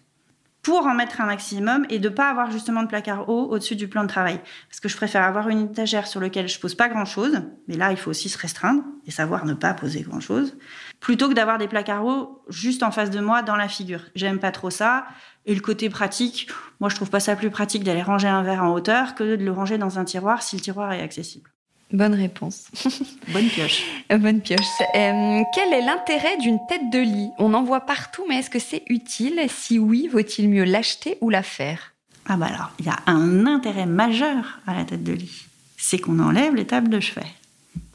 pour 0.61 0.85
en 0.85 0.93
mettre 0.93 1.21
un 1.21 1.25
maximum 1.25 1.85
et 1.89 1.99
de 1.99 2.09
pas 2.09 2.29
avoir 2.29 2.51
justement 2.51 2.83
de 2.83 2.87
placard 2.87 3.29
haut 3.29 3.47
au-dessus 3.49 3.75
du 3.75 3.87
plan 3.87 4.03
de 4.03 4.07
travail. 4.07 4.39
Parce 4.69 4.79
que 4.79 4.89
je 4.89 4.95
préfère 4.95 5.23
avoir 5.23 5.49
une 5.49 5.65
étagère 5.65 6.07
sur 6.07 6.19
laquelle 6.19 6.47
je 6.47 6.59
pose 6.59 6.75
pas 6.75 6.89
grand-chose, 6.89 7.41
mais 7.67 7.75
là 7.75 7.91
il 7.91 7.97
faut 7.97 8.11
aussi 8.11 8.29
se 8.29 8.37
restreindre 8.37 8.83
et 9.05 9.11
savoir 9.11 9.45
ne 9.45 9.53
pas 9.53 9.73
poser 9.73 10.01
grand-chose, 10.01 10.57
plutôt 10.99 11.29
que 11.29 11.33
d'avoir 11.33 11.57
des 11.57 11.67
placards 11.67 12.05
hauts 12.05 12.43
juste 12.49 12.83
en 12.83 12.91
face 12.91 13.09
de 13.09 13.19
moi 13.19 13.41
dans 13.41 13.55
la 13.55 13.67
figure. 13.67 14.01
J'aime 14.15 14.39
pas 14.39 14.51
trop 14.51 14.69
ça. 14.69 15.05
Et 15.47 15.55
le 15.55 15.61
côté 15.61 15.89
pratique, 15.89 16.49
moi 16.79 16.89
je 16.89 16.95
trouve 16.95 17.09
pas 17.09 17.19
ça 17.19 17.35
plus 17.35 17.49
pratique 17.49 17.83
d'aller 17.83 18.03
ranger 18.03 18.27
un 18.27 18.43
verre 18.43 18.63
en 18.63 18.73
hauteur 18.73 19.15
que 19.15 19.35
de 19.35 19.43
le 19.43 19.51
ranger 19.51 19.79
dans 19.79 19.97
un 19.97 20.05
tiroir 20.05 20.43
si 20.43 20.55
le 20.55 20.61
tiroir 20.61 20.91
est 20.93 21.01
accessible. 21.01 21.49
Bonne 21.93 22.13
réponse. 22.13 22.67
Bonne 23.33 23.47
pioche. 23.47 23.83
Bonne 24.09 24.39
pioche. 24.39 24.61
Euh, 24.95 25.41
quel 25.53 25.73
est 25.73 25.85
l'intérêt 25.85 26.37
d'une 26.37 26.59
tête 26.69 26.89
de 26.91 26.99
lit? 26.99 27.29
On 27.37 27.53
en 27.53 27.63
voit 27.63 27.81
partout, 27.81 28.23
mais 28.29 28.37
est-ce 28.37 28.49
que 28.49 28.59
c'est 28.59 28.83
utile? 28.87 29.39
Si 29.49 29.77
oui, 29.77 30.07
vaut-il 30.11 30.49
mieux 30.49 30.63
l'acheter 30.63 31.17
ou 31.21 31.29
la 31.29 31.43
faire? 31.43 31.93
Ah 32.27 32.37
bah 32.37 32.47
alors, 32.47 32.71
il 32.79 32.85
y 32.85 32.89
a 32.89 32.99
un 33.07 33.45
intérêt 33.45 33.85
majeur 33.85 34.59
à 34.67 34.73
la 34.73 34.85
tête 34.85 35.03
de 35.03 35.13
lit. 35.13 35.45
C'est 35.75 35.97
qu'on 35.97 36.19
enlève 36.19 36.55
les 36.55 36.65
tables 36.65 36.89
de 36.89 36.99
chevet. 36.99 37.25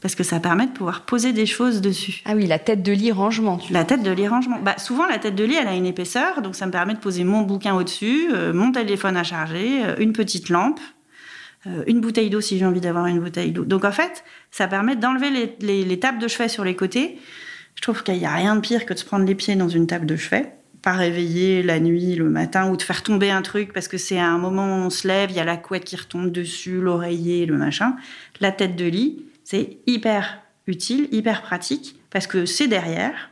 Parce 0.01 0.13
que 0.13 0.23
ça 0.23 0.39
permet 0.39 0.67
de 0.67 0.71
pouvoir 0.71 1.01
poser 1.01 1.33
des 1.33 1.45
choses 1.45 1.81
dessus. 1.81 2.21
Ah 2.25 2.33
oui, 2.35 2.45
la 2.45 2.59
tête 2.59 2.83
de 2.83 2.91
lit 2.91 3.11
rangement. 3.11 3.59
La 3.71 3.83
tête 3.83 4.03
de 4.03 4.11
lit 4.11 4.27
rangement. 4.27 4.59
Bah, 4.61 4.75
souvent, 4.77 5.07
la 5.07 5.17
tête 5.17 5.35
de 5.35 5.43
lit, 5.43 5.55
elle 5.55 5.67
a 5.67 5.75
une 5.75 5.87
épaisseur, 5.87 6.41
donc 6.41 6.55
ça 6.55 6.67
me 6.67 6.71
permet 6.71 6.93
de 6.93 6.99
poser 6.99 7.23
mon 7.23 7.41
bouquin 7.41 7.73
au-dessus, 7.73 8.27
euh, 8.31 8.53
mon 8.53 8.71
téléphone 8.71 9.17
à 9.17 9.23
charger, 9.23 9.83
euh, 9.83 9.95
une 9.97 10.13
petite 10.13 10.49
lampe, 10.49 10.79
une 11.87 12.01
bouteille 12.01 12.29
d'eau 12.29 12.41
si 12.41 12.57
j'ai 12.57 12.65
envie 12.65 12.81
d'avoir 12.81 13.07
une 13.07 13.19
bouteille 13.19 13.51
d'eau. 13.51 13.65
Donc 13.65 13.85
en 13.85 13.91
fait, 13.91 14.23
ça 14.51 14.67
permet 14.67 14.95
d'enlever 14.95 15.55
les, 15.59 15.99
tables 15.99 16.19
de 16.19 16.27
chevet 16.27 16.49
sur 16.49 16.63
les 16.63 16.75
côtés. 16.75 17.17
Je 17.75 17.81
trouve 17.81 18.03
qu'il 18.03 18.17
n'y 18.17 18.25
a 18.25 18.33
rien 18.33 18.55
de 18.55 18.61
pire 18.61 18.85
que 18.85 18.93
de 18.93 18.99
se 18.99 19.05
prendre 19.05 19.25
les 19.25 19.35
pieds 19.35 19.55
dans 19.55 19.69
une 19.69 19.87
table 19.87 20.05
de 20.05 20.15
chevet, 20.15 20.51
pas 20.81 20.93
réveiller 20.93 21.63
la 21.63 21.79
nuit, 21.79 22.15
le 22.15 22.29
matin, 22.29 22.69
ou 22.71 22.77
de 22.77 22.81
faire 22.81 23.03
tomber 23.03 23.29
un 23.29 23.41
truc 23.41 23.73
parce 23.73 23.87
que 23.87 23.97
c'est 23.97 24.19
à 24.19 24.27
un 24.27 24.37
moment 24.37 24.65
où 24.65 24.85
on 24.85 24.89
se 24.89 25.07
lève, 25.07 25.29
il 25.31 25.37
y 25.37 25.39
a 25.39 25.45
la 25.45 25.57
couette 25.57 25.85
qui 25.85 25.95
retombe 25.95 26.31
dessus, 26.31 26.79
l'oreiller, 26.79 27.45
le 27.45 27.57
machin. 27.57 27.95
La 28.39 28.51
tête 28.51 28.75
de 28.75 28.85
lit, 28.85 29.25
c'est 29.43 29.77
hyper 29.85 30.39
utile, 30.65 31.07
hyper 31.11 31.41
pratique 31.41 31.99
parce 32.09 32.27
que 32.27 32.45
c'est 32.45 32.67
derrière. 32.67 33.31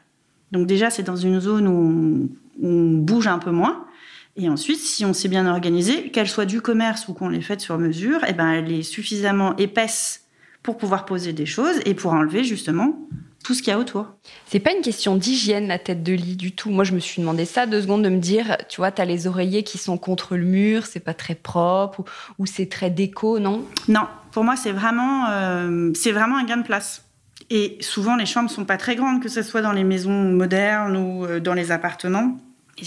Donc 0.51 0.67
déjà, 0.67 0.89
c'est 0.89 1.03
dans 1.03 1.15
une 1.15 1.39
zone 1.39 1.67
où 1.67 2.29
on 2.61 2.91
bouge 2.93 3.27
un 3.27 3.39
peu 3.39 3.51
moins. 3.51 3.85
Et 4.37 4.49
ensuite, 4.49 4.79
si 4.79 5.05
on 5.05 5.13
s'est 5.13 5.29
bien 5.29 5.47
organisé, 5.47 6.09
qu'elle 6.09 6.27
soit 6.27 6.45
du 6.45 6.61
commerce 6.61 7.07
ou 7.07 7.13
qu'on 7.13 7.29
l'ait 7.29 7.41
faite 7.41 7.61
sur 7.61 7.77
mesure, 7.77 8.19
eh 8.27 8.33
ben, 8.33 8.51
elle 8.51 8.71
est 8.71 8.83
suffisamment 8.83 9.55
épaisse 9.57 10.25
pour 10.61 10.77
pouvoir 10.77 11.05
poser 11.05 11.31
des 11.31 11.45
choses 11.45 11.79
et 11.85 11.93
pour 11.93 12.11
enlever 12.11 12.43
justement 12.43 13.07
tout 13.45 13.53
ce 13.53 13.61
qu'il 13.61 13.71
y 13.71 13.73
a 13.73 13.79
autour. 13.79 14.07
C'est 14.47 14.59
pas 14.59 14.73
une 14.73 14.81
question 14.81 15.15
d'hygiène 15.15 15.67
la 15.67 15.77
tête 15.77 16.03
de 16.03 16.13
lit 16.13 16.35
du 16.35 16.53
tout. 16.53 16.69
Moi, 16.69 16.83
je 16.83 16.93
me 16.93 16.99
suis 16.99 17.21
demandé 17.21 17.45
ça 17.45 17.65
deux 17.67 17.81
secondes 17.81 18.03
de 18.03 18.09
me 18.09 18.17
dire, 18.17 18.57
tu 18.67 18.77
vois, 18.77 18.91
tu 18.91 19.01
as 19.01 19.05
les 19.05 19.27
oreillers 19.27 19.63
qui 19.63 19.77
sont 19.77 19.97
contre 19.97 20.35
le 20.35 20.43
mur, 20.43 20.85
c'est 20.85 20.99
pas 20.99 21.13
très 21.13 21.35
propre 21.35 22.03
ou, 22.39 22.45
c'est 22.45 22.65
très 22.65 22.89
déco, 22.89 23.39
non? 23.39 23.63
Non, 23.87 24.07
pour 24.31 24.43
moi, 24.43 24.55
c'est 24.55 24.71
vraiment, 24.71 25.29
euh, 25.29 25.91
c'est 25.93 26.11
vraiment 26.11 26.37
un 26.37 26.43
gain 26.43 26.57
de 26.57 26.63
place. 26.63 27.05
Et 27.51 27.77
souvent, 27.81 28.15
les 28.15 28.25
chambres 28.25 28.49
sont 28.49 28.65
pas 28.65 28.77
très 28.77 28.95
grandes, 28.95 29.21
que 29.21 29.29
ce 29.29 29.43
soit 29.43 29.61
dans 29.61 29.73
les 29.73 29.83
maisons 29.83 30.23
modernes 30.23 30.97
ou 30.97 31.25
euh, 31.25 31.39
dans 31.39 31.53
les 31.53 31.71
appartements 31.71 32.37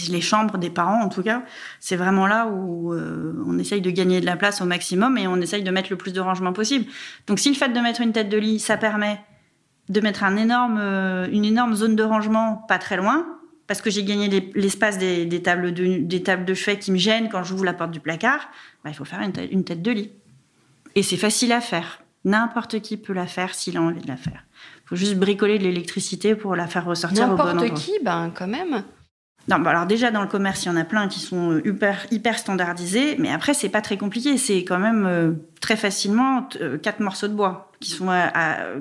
les 0.09 0.21
chambres 0.21 0.57
des 0.57 0.69
parents, 0.69 1.01
en 1.01 1.09
tout 1.09 1.23
cas, 1.23 1.43
c'est 1.79 1.95
vraiment 1.95 2.27
là 2.27 2.47
où 2.47 2.93
euh, 2.93 3.33
on 3.47 3.57
essaye 3.57 3.81
de 3.81 3.89
gagner 3.89 4.21
de 4.21 4.25
la 4.25 4.35
place 4.35 4.61
au 4.61 4.65
maximum 4.65 5.17
et 5.17 5.27
on 5.27 5.37
essaye 5.37 5.63
de 5.63 5.71
mettre 5.71 5.89
le 5.89 5.97
plus 5.97 6.13
de 6.13 6.21
rangement 6.21 6.53
possible. 6.53 6.85
Donc, 7.27 7.39
si 7.39 7.49
le 7.49 7.55
fait 7.55 7.69
de 7.69 7.79
mettre 7.79 8.01
une 8.01 8.11
tête 8.11 8.29
de 8.29 8.37
lit, 8.37 8.59
ça 8.59 8.77
permet 8.77 9.19
de 9.89 10.01
mettre 10.01 10.23
un 10.23 10.37
énorme, 10.37 10.77
euh, 10.79 11.27
une 11.31 11.45
énorme 11.45 11.73
zone 11.75 11.95
de 11.95 12.03
rangement 12.03 12.63
pas 12.67 12.77
très 12.77 12.97
loin, 12.97 13.25
parce 13.65 13.81
que 13.81 13.89
j'ai 13.89 14.03
gagné 14.03 14.51
l'espace 14.55 14.97
des, 14.97 15.41
tables 15.41 15.73
de, 15.73 15.99
des 15.99 16.23
tables 16.23 16.45
de 16.45 16.53
chevet 16.53 16.77
qui 16.77 16.91
me 16.91 16.97
gênent 16.97 17.29
quand 17.29 17.43
j'ouvre 17.43 17.65
la 17.65 17.73
porte 17.73 17.91
du 17.91 17.99
placard, 17.99 18.49
bah, 18.83 18.91
il 18.91 18.95
faut 18.95 19.05
faire 19.05 19.21
une, 19.21 19.33
une 19.51 19.63
tête 19.63 19.81
de 19.81 19.91
lit. 19.91 20.11
Et 20.95 21.03
c'est 21.03 21.17
facile 21.17 21.51
à 21.51 21.61
faire. 21.61 22.01
N'importe 22.25 22.81
qui 22.81 22.97
peut 22.97 23.13
la 23.13 23.27
faire 23.27 23.55
s'il 23.55 23.77
a 23.77 23.81
envie 23.81 24.01
de 24.01 24.07
la 24.07 24.17
faire. 24.17 24.43
Il 24.85 24.89
faut 24.89 24.95
juste 24.95 25.15
bricoler 25.15 25.57
de 25.57 25.63
l'électricité 25.63 26.35
pour 26.35 26.55
la 26.55 26.67
faire 26.67 26.85
ressortir 26.85 27.25
au 27.25 27.35
bon 27.35 27.43
endroit. 27.43 27.53
N'importe 27.53 27.79
qui, 27.79 27.93
ben 28.03 28.31
quand 28.35 28.47
même. 28.47 28.83
Non, 29.49 29.57
bah 29.57 29.71
alors 29.71 29.87
déjà 29.87 30.11
dans 30.11 30.21
le 30.21 30.27
commerce, 30.27 30.65
il 30.65 30.67
y 30.67 30.71
en 30.71 30.75
a 30.75 30.83
plein 30.83 31.07
qui 31.07 31.19
sont 31.19 31.53
euh, 31.53 31.67
hyper, 31.67 32.05
hyper 32.11 32.37
standardisés, 32.37 33.15
mais 33.17 33.31
après 33.31 33.55
c'est 33.55 33.69
pas 33.69 33.81
très 33.81 33.97
compliqué. 33.97 34.37
C'est 34.37 34.63
quand 34.63 34.77
même 34.77 35.07
euh, 35.07 35.31
très 35.59 35.75
facilement 35.75 36.47
euh, 36.61 36.77
quatre 36.77 36.99
morceaux 36.99 37.27
de 37.27 37.33
bois 37.33 37.71
qui 37.79 37.89
sont 37.89 38.09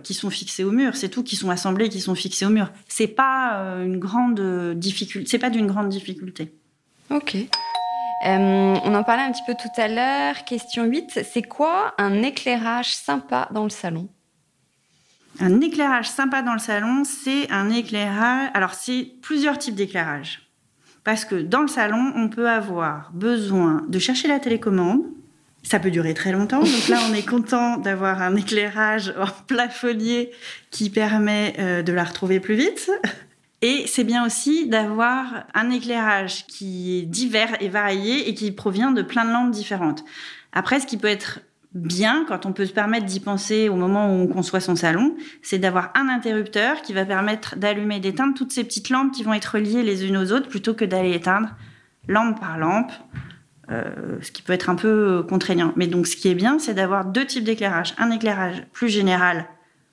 qui 0.02 0.12
sont 0.12 0.28
fixés 0.28 0.64
au 0.64 0.70
mur. 0.70 0.94
C'est 0.94 1.09
tout, 1.09 1.22
qui 1.22 1.37
sont 1.37 1.50
assemblés, 1.50 1.88
qui 1.88 2.00
sont 2.00 2.14
fixés 2.14 2.44
au 2.44 2.50
mur. 2.50 2.70
C'est 2.87 3.07
pas 3.07 3.81
une 3.81 3.98
grande 3.98 4.40
difficulté. 4.74 5.31
C'est 5.31 5.38
pas 5.38 5.50
d'une 5.50 5.68
grande 5.68 5.88
difficulté. 5.88 6.52
Ok. 7.11 7.37
on 8.24 8.94
en 8.94 9.04
parlait 9.04 9.22
un 9.22 9.31
petit 9.31 9.44
peu 9.46 9.54
tout 9.54 9.81
à 9.81 9.87
l'heure. 9.87 10.44
Question 10.44 10.85
8, 10.85 11.20
c'est 11.33 11.44
quoi 11.44 11.94
un 11.96 12.22
éclairage 12.22 12.94
sympa 12.94 13.48
dans 13.52 13.62
le 13.62 13.70
salon? 13.70 14.09
Un 15.40 15.61
éclairage 15.61 16.11
sympa 16.11 16.42
dans 16.42 16.54
le 16.54 16.59
salon, 16.59 17.04
c'est 17.04 17.48
un 17.52 17.70
éclairage. 17.70 18.50
Alors, 18.54 18.74
c'est 18.74 19.12
plusieurs 19.22 19.59
types 19.59 19.76
d'éclairage. 19.76 20.47
Parce 21.09 21.25
que 21.25 21.37
dans 21.37 21.62
le 21.62 21.68
salon, 21.68 22.12
on 22.16 22.29
peut 22.29 22.51
avoir 22.51 23.11
besoin 23.14 23.83
de 23.88 23.99
chercher 23.99 24.29
la 24.29 24.38
télécommande. 24.38 25.01
Ça 25.62 25.81
peut 25.81 25.90
durer 25.90 26.12
très 26.12 26.33
longtemps. 26.33 26.61
Donc 26.61 26.88
là, 26.88 26.99
on 27.11 27.14
est 27.14 27.27
content 27.27 27.79
d'avoir 27.79 28.21
un 28.21 28.37
éclairage 28.37 29.14
en 29.18 29.27
plafonnier 29.47 30.31
qui 30.71 30.90
permet 30.90 31.55
euh, 31.59 31.83
de 31.83 31.94
la 31.94 32.05
retrouver 32.05 32.40
plus 32.40 32.57
vite. 32.57 32.90
Et 33.62 33.85
c'est 33.87 34.05
bien 34.05 34.27
aussi 34.27 34.68
d'avoir 34.68 35.47
un 35.55 35.71
éclairage 35.71 36.47
qui 36.47 36.99
est 36.99 37.07
divers 37.07 37.57
et 37.62 37.71
varié 37.71 38.29
et 38.29 38.35
qui 38.35 38.53
provient 38.53 38.90
de 38.90 39.01
plein 39.01 39.25
de 39.25 39.31
lampes 39.31 39.51
différentes. 39.51 40.05
Après, 40.53 40.79
ce 40.79 40.87
qui 40.87 40.99
peut 40.99 41.09
être 41.09 41.40
bien, 41.74 42.24
quand 42.26 42.46
on 42.46 42.52
peut 42.52 42.66
se 42.66 42.72
permettre 42.72 43.07
d'y 43.07 43.20
penser 43.20 43.68
au 43.68 43.76
moment 43.76 44.09
où 44.09 44.22
on 44.22 44.26
conçoit 44.26 44.61
son 44.61 44.76
salon, 44.76 45.16
c'est 45.42 45.59
d'avoir 45.59 45.92
un 45.94 46.09
interrupteur 46.09 46.83
qui 46.83 46.92
va 46.92 47.04
permettre 47.04 47.57
d'allumer 47.57 47.96
et 47.96 48.00
d'éteindre 48.00 48.35
toutes 48.35 48.52
ces 48.52 48.64
petites 48.64 48.90
lampes 48.90 49.12
qui 49.12 49.22
vont 49.22 49.35
être 49.35 49.54
reliées 49.54 49.83
les 49.83 50.07
unes 50.07 50.16
aux 50.16 50.33
autres 50.33 50.48
plutôt 50.48 50.74
que 50.74 50.85
d'aller 50.85 51.14
éteindre 51.14 51.50
lampe 52.09 52.40
par 52.40 52.59
lampe, 52.59 52.90
euh, 53.70 54.18
ce 54.22 54.33
qui 54.33 54.40
peut 54.40 54.54
être 54.54 54.70
un 54.70 54.76
peu 54.76 55.22
contraignant. 55.28 55.72
Mais 55.76 55.87
donc 55.87 56.07
ce 56.07 56.16
qui 56.16 56.28
est 56.28 56.35
bien, 56.35 56.59
c'est 56.59 56.74
d'avoir 56.74 57.04
deux 57.04 57.26
types 57.26 57.44
d'éclairage. 57.44 57.94
Un 57.98 58.11
éclairage 58.11 58.64
plus 58.72 58.88
général 58.88 59.46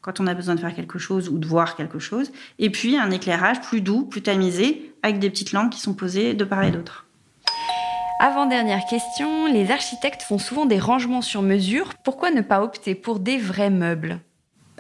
quand 0.05 0.19
on 0.19 0.27
a 0.27 0.35
besoin 0.35 0.53
de 0.53 0.59
faire 0.59 0.75
quelque 0.75 0.99
chose 0.99 1.29
ou 1.29 1.39
de 1.39 1.47
voir 1.47 1.75
quelque 1.75 1.97
chose, 1.97 2.31
et 2.59 2.69
puis 2.69 2.95
un 2.95 3.09
éclairage 3.09 3.59
plus 3.61 3.81
doux, 3.81 4.05
plus 4.05 4.21
tamisé, 4.21 4.93
avec 5.01 5.17
des 5.17 5.31
petites 5.31 5.51
lampes 5.51 5.71
qui 5.71 5.79
sont 5.79 5.95
posées 5.95 6.35
de 6.35 6.43
part 6.43 6.63
et 6.63 6.69
d'autre. 6.69 7.04
Avant-dernière 8.19 8.85
question, 8.85 9.45
les 9.45 9.71
architectes 9.71 10.21
font 10.21 10.37
souvent 10.37 10.65
des 10.65 10.79
rangements 10.79 11.21
sur 11.21 11.41
mesure. 11.41 11.93
Pourquoi 12.03 12.31
ne 12.31 12.41
pas 12.41 12.63
opter 12.63 12.95
pour 12.95 13.19
des 13.19 13.37
vrais 13.37 13.69
meubles? 13.69 14.19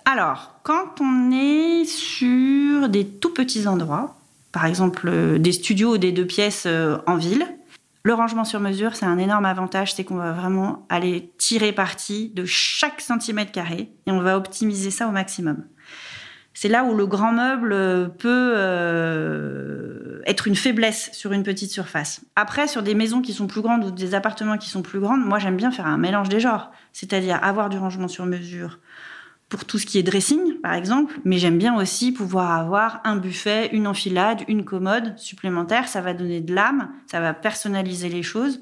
Alors, 0.05 0.55
quand 0.63 1.01
on 1.01 1.31
est 1.31 1.83
sur 1.83 2.87
des 2.87 3.05
tout 3.05 3.33
petits 3.33 3.67
endroits, 3.67 4.15
par 4.53 4.65
exemple 4.65 5.09
euh, 5.09 5.37
des 5.37 5.51
studios 5.51 5.95
ou 5.95 5.97
des 5.97 6.13
deux 6.13 6.25
pièces 6.25 6.63
euh, 6.65 6.97
en 7.07 7.17
ville, 7.17 7.45
le 8.03 8.13
rangement 8.13 8.45
sur 8.45 8.61
mesure, 8.61 8.95
c'est 8.95 9.05
un 9.05 9.17
énorme 9.17 9.45
avantage, 9.45 9.93
c'est 9.93 10.05
qu'on 10.05 10.15
va 10.15 10.31
vraiment 10.31 10.85
aller 10.89 11.33
tirer 11.37 11.73
parti 11.73 12.29
de 12.29 12.45
chaque 12.45 13.01
centimètre 13.01 13.51
carré 13.51 13.89
et 14.05 14.11
on 14.11 14.21
va 14.21 14.37
optimiser 14.37 14.91
ça 14.91 15.07
au 15.07 15.11
maximum. 15.11 15.65
C'est 16.55 16.69
là 16.69 16.85
où 16.85 16.95
le 16.95 17.05
grand 17.05 17.33
meuble 17.33 17.73
euh, 17.73 18.07
peut 18.07 18.53
euh, 18.55 20.21
être 20.25 20.47
une 20.47 20.55
faiblesse 20.55 21.09
sur 21.11 21.33
une 21.33 21.43
petite 21.43 21.69
surface. 21.69 22.21
Après, 22.37 22.67
sur 22.67 22.81
des 22.81 22.95
maisons 22.95 23.21
qui 23.21 23.33
sont 23.33 23.45
plus 23.45 23.61
grandes 23.61 23.83
ou 23.83 23.91
des 23.91 24.15
appartements 24.15 24.57
qui 24.57 24.69
sont 24.69 24.81
plus 24.81 25.01
grands, 25.01 25.17
moi 25.17 25.37
j'aime 25.37 25.57
bien 25.57 25.69
faire 25.69 25.85
un 25.85 25.97
mélange 25.97 26.29
des 26.29 26.39
genres, 26.39 26.71
c'est-à-dire 26.93 27.43
avoir 27.43 27.69
du 27.69 27.77
rangement 27.77 28.07
sur 28.07 28.25
mesure 28.25 28.79
pour 29.49 29.65
tout 29.65 29.77
ce 29.77 29.85
qui 29.85 29.99
est 29.99 30.03
dressing, 30.03 30.59
par 30.61 30.73
exemple, 30.73 31.19
mais 31.23 31.37
j'aime 31.37 31.57
bien 31.57 31.77
aussi 31.77 32.11
pouvoir 32.11 32.51
avoir 32.51 33.01
un 33.03 33.17
buffet, 33.17 33.69
une 33.73 33.85
enfilade, 33.85 34.41
une 34.47 34.65
commode 34.65 35.17
supplémentaire. 35.17 35.87
Ça 35.87 36.01
va 36.01 36.13
donner 36.13 36.41
de 36.41 36.53
l'âme, 36.53 36.89
ça 37.05 37.19
va 37.19 37.33
personnaliser 37.33 38.09
les 38.09 38.23
choses. 38.23 38.61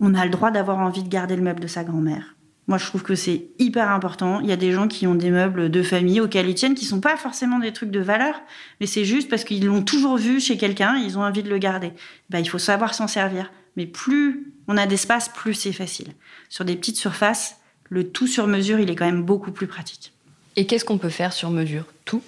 On 0.00 0.14
a 0.14 0.24
le 0.24 0.30
droit 0.30 0.50
d'avoir 0.50 0.78
envie 0.78 1.02
de 1.02 1.08
garder 1.08 1.36
le 1.36 1.42
meuble 1.42 1.60
de 1.60 1.66
sa 1.66 1.84
grand-mère. 1.84 2.36
Moi, 2.68 2.78
je 2.78 2.86
trouve 2.86 3.02
que 3.04 3.14
c'est 3.14 3.46
hyper 3.58 3.90
important. 3.90 4.40
Il 4.40 4.48
y 4.48 4.52
a 4.52 4.56
des 4.56 4.72
gens 4.72 4.88
qui 4.88 5.06
ont 5.06 5.14
des 5.14 5.30
meubles 5.30 5.70
de 5.70 5.82
famille 5.82 6.20
auxquels 6.20 6.48
ils 6.48 6.54
tiennent, 6.54 6.74
qui 6.74 6.84
sont 6.84 7.00
pas 7.00 7.16
forcément 7.16 7.60
des 7.60 7.72
trucs 7.72 7.92
de 7.92 8.00
valeur, 8.00 8.34
mais 8.80 8.86
c'est 8.86 9.04
juste 9.04 9.28
parce 9.28 9.44
qu'ils 9.44 9.66
l'ont 9.66 9.82
toujours 9.82 10.16
vu 10.16 10.40
chez 10.40 10.56
quelqu'un, 10.56 10.96
ils 10.96 11.16
ont 11.16 11.22
envie 11.22 11.44
de 11.44 11.48
le 11.48 11.58
garder. 11.58 11.92
Ben, 12.28 12.40
il 12.40 12.48
faut 12.48 12.58
savoir 12.58 12.94
s'en 12.94 13.06
servir. 13.06 13.52
Mais 13.76 13.86
plus 13.86 14.52
on 14.68 14.76
a 14.76 14.86
d'espace, 14.86 15.28
plus 15.28 15.54
c'est 15.54 15.72
facile. 15.72 16.08
Sur 16.48 16.64
des 16.64 16.74
petites 16.74 16.96
surfaces, 16.96 17.60
le 17.88 18.08
tout 18.08 18.26
sur 18.26 18.48
mesure, 18.48 18.80
il 18.80 18.90
est 18.90 18.96
quand 18.96 19.06
même 19.06 19.22
beaucoup 19.22 19.52
plus 19.52 19.68
pratique. 19.68 20.12
Et 20.56 20.66
qu'est-ce 20.66 20.84
qu'on 20.84 20.98
peut 20.98 21.10
faire 21.10 21.32
sur 21.32 21.50
mesure? 21.50 21.84
Tout? 22.04 22.22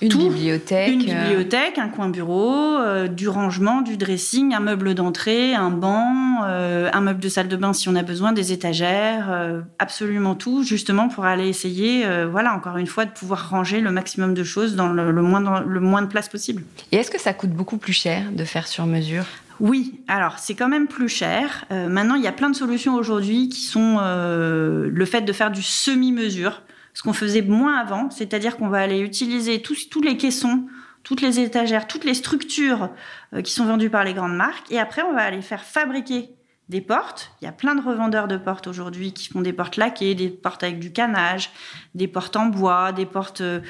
Une 0.00 0.08
bibliothèque. 0.08 0.92
Une 0.92 1.10
euh, 1.10 1.28
bibliothèque, 1.28 1.78
un 1.78 1.88
coin 1.88 2.08
bureau, 2.08 2.76
euh, 2.78 3.08
du 3.08 3.28
rangement, 3.28 3.80
du 3.82 3.96
dressing, 3.96 4.54
un 4.54 4.60
meuble 4.60 4.94
d'entrée, 4.94 5.54
un 5.54 5.70
banc, 5.70 6.42
euh, 6.44 6.88
un 6.92 7.00
meuble 7.00 7.20
de 7.20 7.28
salle 7.28 7.48
de 7.48 7.56
bain 7.56 7.72
si 7.72 7.88
on 7.88 7.96
a 7.96 8.02
besoin, 8.02 8.32
des 8.32 8.52
étagères, 8.52 9.62
absolument 9.78 10.34
tout, 10.34 10.62
justement 10.62 11.08
pour 11.08 11.24
aller 11.24 11.48
essayer, 11.48 12.06
voilà, 12.30 12.54
encore 12.54 12.76
une 12.76 12.86
fois, 12.86 13.04
de 13.04 13.10
pouvoir 13.10 13.50
ranger 13.50 13.80
le 13.80 13.90
maximum 13.90 14.34
de 14.34 14.44
choses 14.44 14.76
dans 14.76 14.88
le, 14.88 15.22
moins, 15.22 15.60
le 15.60 15.80
moins 15.80 16.02
de 16.02 16.06
place 16.06 16.28
possible. 16.28 16.62
Et 16.92 16.96
est-ce 16.96 17.10
que 17.10 17.20
ça 17.20 17.32
coûte 17.32 17.50
beaucoup 17.50 17.78
plus 17.78 17.92
cher 17.92 18.30
de 18.32 18.44
faire 18.44 18.66
sur 18.66 18.86
mesure? 18.86 19.24
Oui, 19.60 20.00
alors 20.06 20.38
c'est 20.38 20.54
quand 20.54 20.68
même 20.68 20.86
plus 20.86 21.08
cher. 21.08 21.64
maintenant, 21.70 22.14
il 22.14 22.22
y 22.22 22.28
a 22.28 22.32
plein 22.32 22.50
de 22.50 22.56
solutions 22.56 22.94
aujourd'hui 22.94 23.48
qui 23.48 23.62
sont 23.62 23.98
le 23.98 25.04
fait 25.04 25.22
de 25.22 25.32
faire 25.32 25.50
du 25.50 25.62
semi-mesure 25.62 26.62
ce 26.98 27.04
qu'on 27.04 27.12
faisait 27.12 27.42
moins 27.42 27.76
avant, 27.76 28.10
c'est-à-dire 28.10 28.56
qu'on 28.56 28.66
va 28.66 28.78
aller 28.78 28.98
utiliser 28.98 29.62
tous, 29.62 30.02
les 30.02 30.16
caissons, 30.16 30.66
toutes 31.04 31.20
les 31.20 31.38
étagères, 31.38 31.86
toutes 31.86 32.02
les 32.02 32.12
structures 32.12 32.90
euh, 33.34 33.40
qui 33.40 33.52
sont 33.52 33.66
vendues 33.66 33.88
par 33.88 34.02
les 34.02 34.14
grandes 34.14 34.34
marques, 34.34 34.72
et 34.72 34.80
après 34.80 35.02
on 35.02 35.14
va 35.14 35.22
aller 35.22 35.40
faire 35.40 35.62
fabriquer 35.62 36.30
des 36.68 36.80
portes. 36.80 37.30
Il 37.40 37.44
y 37.44 37.48
a 37.48 37.52
plein 37.52 37.76
de 37.76 37.80
revendeurs 37.80 38.26
de 38.26 38.36
portes 38.36 38.66
aujourd'hui 38.66 39.12
qui 39.12 39.28
font 39.28 39.42
des 39.42 39.52
portes 39.52 39.76
laquées, 39.76 40.16
des 40.16 40.28
portes 40.28 40.64
avec 40.64 40.80
du 40.80 40.92
canage, 40.92 41.52
des 41.94 42.08
portes 42.08 42.34
en 42.34 42.46
bois, 42.46 42.90
des 42.90 43.06
portes 43.06 43.42
euh, 43.42 43.60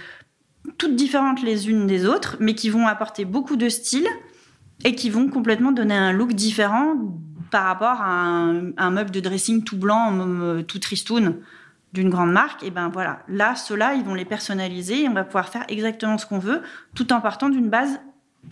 toutes 0.78 0.96
différentes 0.96 1.42
les 1.42 1.68
unes 1.68 1.86
des 1.86 2.06
autres, 2.06 2.38
mais 2.40 2.54
qui 2.54 2.70
vont 2.70 2.86
apporter 2.86 3.26
beaucoup 3.26 3.56
de 3.56 3.68
style 3.68 4.08
et 4.84 4.94
qui 4.94 5.10
vont 5.10 5.28
complètement 5.28 5.72
donner 5.72 5.94
un 5.94 6.12
look 6.12 6.32
différent 6.32 6.94
par 7.50 7.64
rapport 7.64 8.00
à 8.00 8.10
un, 8.10 8.74
un 8.78 8.90
meuble 8.90 9.10
de 9.10 9.20
dressing 9.20 9.64
tout 9.64 9.76
blanc, 9.76 10.14
euh, 10.18 10.62
tout 10.62 10.78
tristoun 10.78 11.42
d'une 11.92 12.10
grande 12.10 12.32
marque, 12.32 12.62
et 12.62 12.70
ben 12.70 12.88
voilà, 12.88 13.20
là, 13.28 13.56
ceux-là, 13.56 13.94
ils 13.94 14.04
vont 14.04 14.14
les 14.14 14.24
personnaliser 14.24 15.04
et 15.04 15.08
on 15.08 15.14
va 15.14 15.24
pouvoir 15.24 15.48
faire 15.48 15.64
exactement 15.68 16.18
ce 16.18 16.26
qu'on 16.26 16.38
veut, 16.38 16.62
tout 16.94 17.12
en 17.12 17.20
partant 17.20 17.48
d'une 17.48 17.68
base 17.68 18.00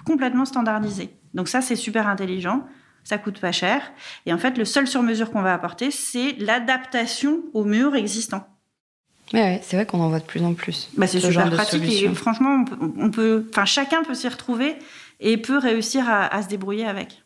complètement 0.05 0.45
standardisée. 0.45 1.11
Donc 1.35 1.49
ça, 1.49 1.61
c'est 1.61 1.77
super 1.77 2.09
intelligent, 2.09 2.67
ça 3.05 3.19
coûte 3.19 3.39
pas 3.39 3.53
cher, 3.53 3.83
et 4.25 4.33
en 4.33 4.39
fait, 4.39 4.57
le 4.57 4.65
seul 4.65 4.87
sur-mesure 4.87 5.31
qu'on 5.31 5.43
va 5.43 5.53
apporter, 5.53 5.91
c'est 5.91 6.33
l'adaptation 6.39 7.41
au 7.53 7.65
mur 7.65 7.95
existant. 7.95 8.49
Ouais, 9.35 9.61
c'est 9.63 9.77
vrai 9.77 9.87
qu'on 9.87 10.01
en 10.01 10.09
voit 10.09 10.21
de 10.21 10.25
plus 10.25 10.43
en 10.43 10.55
plus. 10.55 10.89
Bah, 10.97 11.07
c'est 11.07 11.21
super 11.21 11.51
pratique 11.51 11.83
et 11.83 12.09
franchement, 12.15 12.65
on 12.97 13.11
peut, 13.11 13.47
enfin, 13.51 13.65
chacun 13.65 14.03
peut 14.05 14.15
s'y 14.15 14.29
retrouver 14.29 14.77
et 15.19 15.37
peut 15.37 15.59
réussir 15.59 16.09
à 16.09 16.43
se 16.43 16.49
débrouiller 16.49 16.87
avec. 16.87 17.23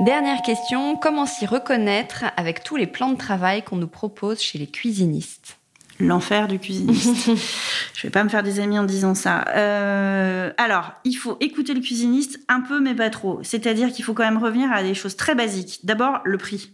Dernière 0.00 0.42
question, 0.42 0.96
comment 0.96 1.26
s'y 1.26 1.44
reconnaître 1.44 2.26
avec 2.36 2.62
tous 2.62 2.76
les 2.76 2.86
plans 2.86 3.10
de 3.10 3.18
travail 3.18 3.64
qu'on 3.64 3.74
nous 3.74 3.88
propose 3.88 4.40
chez 4.40 4.56
les 4.56 4.68
cuisinistes? 4.68 5.58
L'enfer 5.98 6.46
du 6.46 6.60
cuisiniste. 6.60 7.30
Je 7.94 8.02
vais 8.04 8.10
pas 8.10 8.22
me 8.22 8.28
faire 8.28 8.44
des 8.44 8.60
amis 8.60 8.78
en 8.78 8.84
disant 8.84 9.16
ça. 9.16 9.44
Euh, 9.56 10.52
alors, 10.56 10.92
il 11.02 11.14
faut 11.14 11.36
écouter 11.40 11.74
le 11.74 11.80
cuisiniste 11.80 12.38
un 12.46 12.60
peu, 12.60 12.78
mais 12.78 12.94
pas 12.94 13.10
trop. 13.10 13.40
C'est-à-dire 13.42 13.92
qu'il 13.92 14.04
faut 14.04 14.14
quand 14.14 14.22
même 14.22 14.38
revenir 14.38 14.70
à 14.70 14.84
des 14.84 14.94
choses 14.94 15.16
très 15.16 15.34
basiques. 15.34 15.80
D'abord, 15.82 16.20
le 16.24 16.38
prix. 16.38 16.70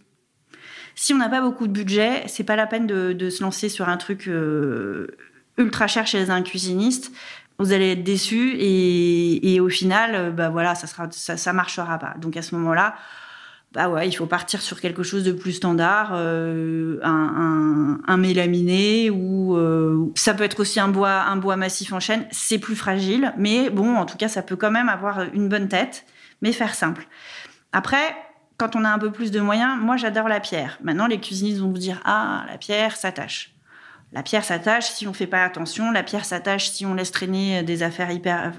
Si 0.94 1.14
on 1.14 1.16
n'a 1.16 1.30
pas 1.30 1.40
beaucoup 1.40 1.66
de 1.66 1.72
budget, 1.72 2.24
c'est 2.26 2.44
pas 2.44 2.56
la 2.56 2.66
peine 2.66 2.86
de, 2.86 3.30
se 3.30 3.42
lancer 3.42 3.70
sur 3.70 3.88
un 3.88 3.96
truc 3.96 4.28
euh, 4.28 5.16
ultra 5.56 5.86
cher 5.86 6.06
chez 6.06 6.28
un 6.28 6.42
cuisiniste 6.42 7.10
vous 7.58 7.72
allez 7.72 7.92
être 7.92 8.02
déçu 8.02 8.56
et, 8.58 9.60
au 9.60 9.68
final, 9.68 10.14
euh, 10.14 10.30
bah 10.30 10.48
voilà, 10.48 10.74
ça 10.74 10.86
sera, 10.86 11.08
ça, 11.10 11.52
marchera 11.52 11.98
pas. 11.98 12.14
Donc 12.18 12.36
à 12.36 12.42
ce 12.42 12.54
moment-là, 12.56 12.96
bah 13.72 13.88
ouais, 13.88 14.08
il 14.08 14.12
faut 14.12 14.26
partir 14.26 14.60
sur 14.60 14.80
quelque 14.80 15.02
chose 15.02 15.24
de 15.24 15.32
plus 15.32 15.52
standard, 15.52 16.10
euh, 16.14 16.98
un, 17.02 18.16
mélaminé 18.16 19.10
ou 19.10 19.56
euh, 19.56 20.12
ça 20.14 20.34
peut 20.34 20.44
être 20.44 20.60
aussi 20.60 20.78
un 20.80 20.88
bois, 20.88 21.22
un 21.22 21.36
bois 21.36 21.56
massif 21.56 21.92
en 21.92 22.00
chêne. 22.00 22.26
C'est 22.30 22.58
plus 22.58 22.76
fragile, 22.76 23.32
mais 23.36 23.70
bon, 23.70 23.96
en 23.96 24.06
tout 24.06 24.16
cas, 24.16 24.28
ça 24.28 24.42
peut 24.42 24.56
quand 24.56 24.70
même 24.70 24.88
avoir 24.88 25.22
une 25.32 25.48
bonne 25.48 25.68
tête, 25.68 26.06
mais 26.42 26.52
faire 26.52 26.74
simple. 26.74 27.06
Après, 27.72 28.16
quand 28.56 28.76
on 28.76 28.84
a 28.84 28.88
un 28.88 28.98
peu 28.98 29.10
plus 29.10 29.30
de 29.30 29.40
moyens, 29.40 29.78
moi 29.80 29.96
j'adore 29.96 30.28
la 30.28 30.40
pierre. 30.40 30.78
Maintenant, 30.82 31.06
les 31.06 31.20
cuisinistes 31.20 31.58
vont 31.58 31.70
vous 31.70 31.78
dire 31.78 32.00
ah 32.04 32.44
la 32.48 32.58
pierre 32.58 32.96
s'attache. 32.96 33.53
La 34.14 34.22
pierre 34.22 34.44
s'attache 34.44 34.86
si 34.86 35.08
on 35.08 35.12
fait 35.12 35.26
pas 35.26 35.42
attention. 35.42 35.90
La 35.90 36.04
pierre 36.04 36.24
s'attache 36.24 36.70
si 36.70 36.86
on 36.86 36.94
laisse 36.94 37.10
traîner 37.10 37.64
des 37.64 37.82
affaires 37.82 38.12
hyper, 38.12 38.52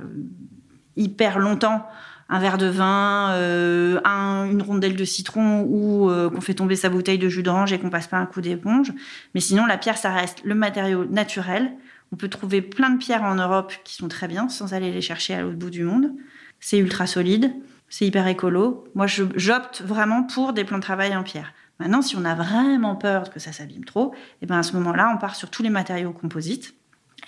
hyper 0.98 1.40
longtemps. 1.40 1.88
Un 2.28 2.40
verre 2.40 2.58
de 2.58 2.66
vin, 2.66 3.32
euh, 3.34 4.02
une 4.04 4.62
rondelle 4.62 4.96
de 4.96 5.06
citron 5.06 5.62
ou 5.62 6.10
euh, 6.10 6.30
qu'on 6.30 6.42
fait 6.42 6.56
tomber 6.56 6.76
sa 6.76 6.90
bouteille 6.90 7.20
de 7.20 7.30
jus 7.30 7.44
d'orange 7.44 7.72
et 7.72 7.80
qu'on 7.80 7.92
passe 7.92 8.08
pas 8.08 8.18
un 8.18 8.26
coup 8.26 8.42
d'éponge. 8.42 8.92
Mais 9.34 9.40
sinon, 9.40 9.66
la 9.66 9.78
pierre, 9.78 9.98
ça 9.98 10.12
reste 10.12 10.44
le 10.44 10.56
matériau 10.56 11.06
naturel. 11.06 11.72
On 12.12 12.18
peut 12.18 12.28
trouver 12.28 12.62
plein 12.62 12.90
de 12.90 12.98
pierres 12.98 13.24
en 13.24 13.36
Europe 13.36 13.74
qui 13.84 13.96
sont 13.96 14.08
très 14.08 14.28
bien 14.28 14.50
sans 14.50 14.74
aller 14.74 14.92
les 14.92 15.02
chercher 15.02 15.36
à 15.36 15.42
l'autre 15.42 15.58
bout 15.58 15.70
du 15.70 15.84
monde. 15.84 16.12
C'est 16.60 16.80
ultra 16.80 17.08
solide, 17.08 17.54
c'est 17.90 18.06
hyper 18.06 18.28
écolo. 18.28 18.86
Moi, 18.96 19.06
j'opte 19.08 19.82
vraiment 19.82 20.24
pour 20.24 20.52
des 20.52 20.64
plans 20.64 20.78
de 20.78 20.84
travail 20.84 21.16
en 21.16 21.24
pierre. 21.24 21.54
Maintenant, 21.80 22.02
si 22.02 22.16
on 22.16 22.24
a 22.26 22.36
vraiment 22.36 22.96
peur 22.96 23.30
que 23.30 23.40
ça 23.40 23.52
s'abîme 23.52 23.84
trop, 23.84 24.14
et 24.14 24.18
eh 24.44 24.46
ben 24.46 24.58
à 24.58 24.64
ce 24.64 24.74
moment-là, 24.74 25.12
on 25.14 25.18
part 25.18 25.36
sur 25.36 25.50
tous 25.50 25.62
les 25.62 25.70
matériaux 25.70 26.14
composites. 26.14 26.74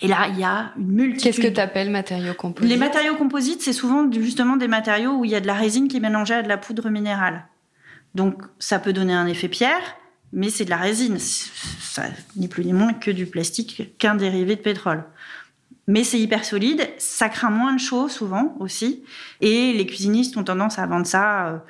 Et 0.01 0.07
là, 0.07 0.27
il 0.29 0.39
y 0.39 0.43
a 0.43 0.71
une 0.77 0.91
multitude. 0.91 1.23
Qu'est-ce 1.23 1.41
que 1.41 1.53
tu 1.53 1.59
appelles 1.59 1.89
matériaux 1.89 2.33
composites? 2.33 2.69
Les 2.69 2.77
matériaux 2.77 3.15
composites, 3.15 3.61
c'est 3.61 3.73
souvent 3.73 4.09
justement 4.11 4.55
des 4.55 4.67
matériaux 4.67 5.13
où 5.13 5.25
il 5.25 5.31
y 5.31 5.35
a 5.35 5.41
de 5.41 5.47
la 5.47 5.55
résine 5.55 5.87
qui 5.87 5.97
est 5.97 6.01
mélangée 6.01 6.35
à 6.35 6.43
de 6.43 6.47
la 6.47 6.57
poudre 6.57 6.89
minérale. 6.89 7.45
Donc, 8.15 8.41
ça 8.59 8.79
peut 8.79 8.93
donner 8.93 9.13
un 9.13 9.27
effet 9.27 9.47
pierre, 9.47 9.97
mais 10.31 10.49
c'est 10.49 10.65
de 10.65 10.69
la 10.69 10.77
résine. 10.77 11.17
Ça, 11.19 12.03
ni 12.35 12.47
plus 12.47 12.63
ni 12.63 12.73
moins 12.73 12.93
que 12.93 13.11
du 13.11 13.25
plastique, 13.25 13.97
qu'un 13.97 14.15
dérivé 14.15 14.55
de 14.55 14.61
pétrole. 14.61 15.03
Mais 15.87 16.03
c'est 16.03 16.19
hyper 16.19 16.43
solide, 16.43 16.87
ça 16.97 17.29
craint 17.29 17.49
moins 17.49 17.73
de 17.73 17.79
chaud 17.79 18.09
souvent 18.09 18.55
aussi. 18.59 19.03
Et 19.41 19.73
les 19.73 19.85
cuisinistes 19.85 20.35
ont 20.37 20.43
tendance 20.43 20.79
à 20.79 20.85
vendre 20.85 21.07
ça. 21.07 21.63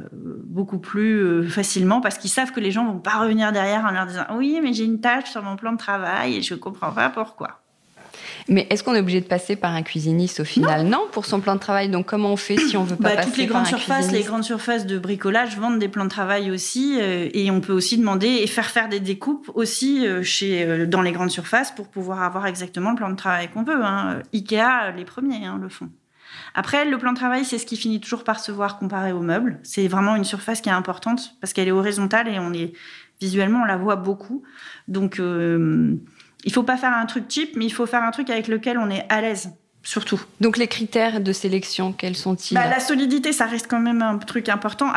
Euh, 0.00 0.08
beaucoup 0.12 0.78
plus 0.78 1.22
euh, 1.22 1.46
facilement 1.46 2.00
parce 2.00 2.16
qu'ils 2.16 2.30
savent 2.30 2.50
que 2.50 2.60
les 2.60 2.70
gens 2.70 2.86
vont 2.86 2.98
pas 2.98 3.18
revenir 3.18 3.52
derrière 3.52 3.84
en 3.84 3.90
leur 3.90 4.06
disant 4.06 4.24
oui 4.34 4.58
mais 4.62 4.72
j'ai 4.72 4.84
une 4.84 5.02
tâche 5.02 5.30
sur 5.30 5.42
mon 5.42 5.56
plan 5.56 5.72
de 5.72 5.76
travail 5.76 6.36
et 6.36 6.42
je 6.42 6.54
comprends 6.54 6.92
pas 6.92 7.10
pourquoi. 7.10 7.60
Mais 8.48 8.66
est-ce 8.70 8.82
qu'on 8.82 8.94
est 8.94 9.00
obligé 9.00 9.20
de 9.20 9.26
passer 9.26 9.54
par 9.54 9.72
un 9.72 9.82
cuisiniste 9.82 10.40
au 10.40 10.44
final? 10.44 10.86
Non. 10.86 11.06
pour 11.12 11.26
son 11.26 11.40
plan 11.40 11.56
de 11.56 11.60
travail. 11.60 11.90
Donc 11.90 12.06
comment 12.06 12.32
on 12.32 12.36
fait 12.36 12.56
si 12.56 12.76
on 12.76 12.84
veut 12.84 12.96
pas 12.96 13.10
bah, 13.10 13.16
passer 13.16 13.28
toutes 13.28 13.36
les 13.36 13.46
grandes 13.46 13.66
surfaces, 13.66 14.10
les 14.12 14.22
grandes 14.22 14.44
surfaces 14.44 14.86
de 14.86 14.98
bricolage 14.98 15.58
vendent 15.58 15.78
des 15.78 15.88
plans 15.88 16.04
de 16.04 16.10
travail 16.10 16.50
aussi, 16.50 16.96
euh, 16.98 17.28
et 17.34 17.50
on 17.50 17.60
peut 17.60 17.74
aussi 17.74 17.98
demander 17.98 18.28
et 18.28 18.46
faire 18.46 18.70
faire 18.70 18.88
des 18.88 19.00
découpes 19.00 19.50
aussi 19.54 20.06
chez 20.22 20.86
dans 20.86 21.02
les 21.02 21.12
grandes 21.12 21.30
surfaces 21.30 21.70
pour 21.70 21.88
pouvoir 21.88 22.22
avoir 22.22 22.46
exactement 22.46 22.90
le 22.90 22.96
plan 22.96 23.10
de 23.10 23.16
travail 23.16 23.48
qu'on 23.48 23.62
veut. 23.62 23.84
Hein. 23.84 24.22
Ikea, 24.32 24.92
les 24.96 25.04
premiers 25.04 25.44
hein, 25.44 25.58
le 25.60 25.68
font. 25.68 25.90
Après, 26.54 26.84
le 26.84 26.98
plan 26.98 27.12
de 27.12 27.16
travail, 27.16 27.44
c'est 27.44 27.58
ce 27.58 27.66
qui 27.66 27.76
finit 27.76 28.00
toujours 28.00 28.24
par 28.24 28.40
se 28.40 28.52
voir 28.52 28.78
comparé 28.78 29.12
au 29.12 29.20
meuble. 29.20 29.58
C'est 29.62 29.88
vraiment 29.88 30.16
une 30.16 30.24
surface 30.24 30.60
qui 30.60 30.68
est 30.68 30.72
importante 30.72 31.34
parce 31.40 31.52
qu'elle 31.52 31.68
est 31.68 31.72
horizontale 31.72 32.28
et 32.28 32.38
on 32.38 32.52
est 32.52 32.72
visuellement, 33.20 33.62
on 33.62 33.64
la 33.64 33.76
voit 33.76 33.96
beaucoup. 33.96 34.42
Donc, 34.88 35.18
euh, 35.18 35.96
il 36.44 36.52
faut 36.52 36.62
pas 36.62 36.76
faire 36.76 36.92
un 36.92 37.06
truc 37.06 37.24
cheap, 37.28 37.56
mais 37.56 37.64
il 37.64 37.72
faut 37.72 37.86
faire 37.86 38.02
un 38.02 38.10
truc 38.10 38.28
avec 38.30 38.48
lequel 38.48 38.78
on 38.78 38.90
est 38.90 39.06
à 39.08 39.20
l'aise 39.20 39.52
surtout. 39.82 40.20
Donc 40.40 40.56
les 40.56 40.68
critères 40.68 41.20
de 41.20 41.32
sélection, 41.32 41.92
quels 41.92 42.16
sont-ils? 42.16 42.54
Bah, 42.54 42.68
La 42.68 42.80
solidité, 42.80 43.32
ça 43.32 43.46
reste 43.46 43.66
quand 43.68 43.80
même 43.80 44.02
un 44.02 44.18
truc 44.18 44.48
important. 44.48 44.92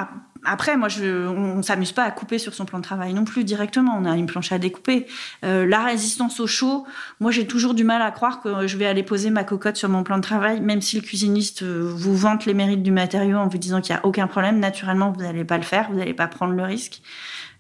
Après, 0.45 0.77
moi, 0.77 0.87
je, 0.87 1.27
on, 1.27 1.57
ne 1.57 1.61
s'amuse 1.61 1.91
pas 1.91 2.03
à 2.03 2.11
couper 2.11 2.37
sur 2.37 2.53
son 2.53 2.65
plan 2.65 2.79
de 2.79 2.83
travail 2.83 3.13
non 3.13 3.25
plus 3.25 3.43
directement. 3.43 3.97
On 3.99 4.05
a 4.05 4.15
une 4.15 4.25
planche 4.25 4.51
à 4.51 4.59
découper. 4.59 5.07
Euh, 5.43 5.65
la 5.65 5.83
résistance 5.83 6.39
au 6.39 6.47
chaud, 6.47 6.85
moi, 7.19 7.31
j'ai 7.31 7.47
toujours 7.47 7.73
du 7.73 7.83
mal 7.83 8.01
à 8.01 8.11
croire 8.11 8.41
que 8.41 8.67
je 8.67 8.77
vais 8.77 8.85
aller 8.85 9.03
poser 9.03 9.29
ma 9.29 9.43
cocotte 9.43 9.75
sur 9.75 9.89
mon 9.89 10.03
plan 10.03 10.17
de 10.17 10.23
travail, 10.23 10.61
même 10.61 10.81
si 10.81 10.95
le 10.95 11.01
cuisiniste 11.01 11.63
euh, 11.63 11.91
vous 11.93 12.15
vante 12.15 12.45
les 12.45 12.53
mérites 12.53 12.83
du 12.83 12.91
matériau 12.91 13.37
en 13.37 13.47
vous 13.47 13.57
disant 13.57 13.81
qu'il 13.81 13.93
y 13.93 13.97
a 13.97 14.05
aucun 14.05 14.27
problème. 14.27 14.59
Naturellement, 14.59 15.11
vous 15.11 15.21
n'allez 15.21 15.45
pas 15.45 15.57
le 15.57 15.63
faire, 15.63 15.89
vous 15.89 15.97
n'allez 15.97 16.13
pas 16.13 16.27
prendre 16.27 16.53
le 16.53 16.63
risque. 16.63 17.01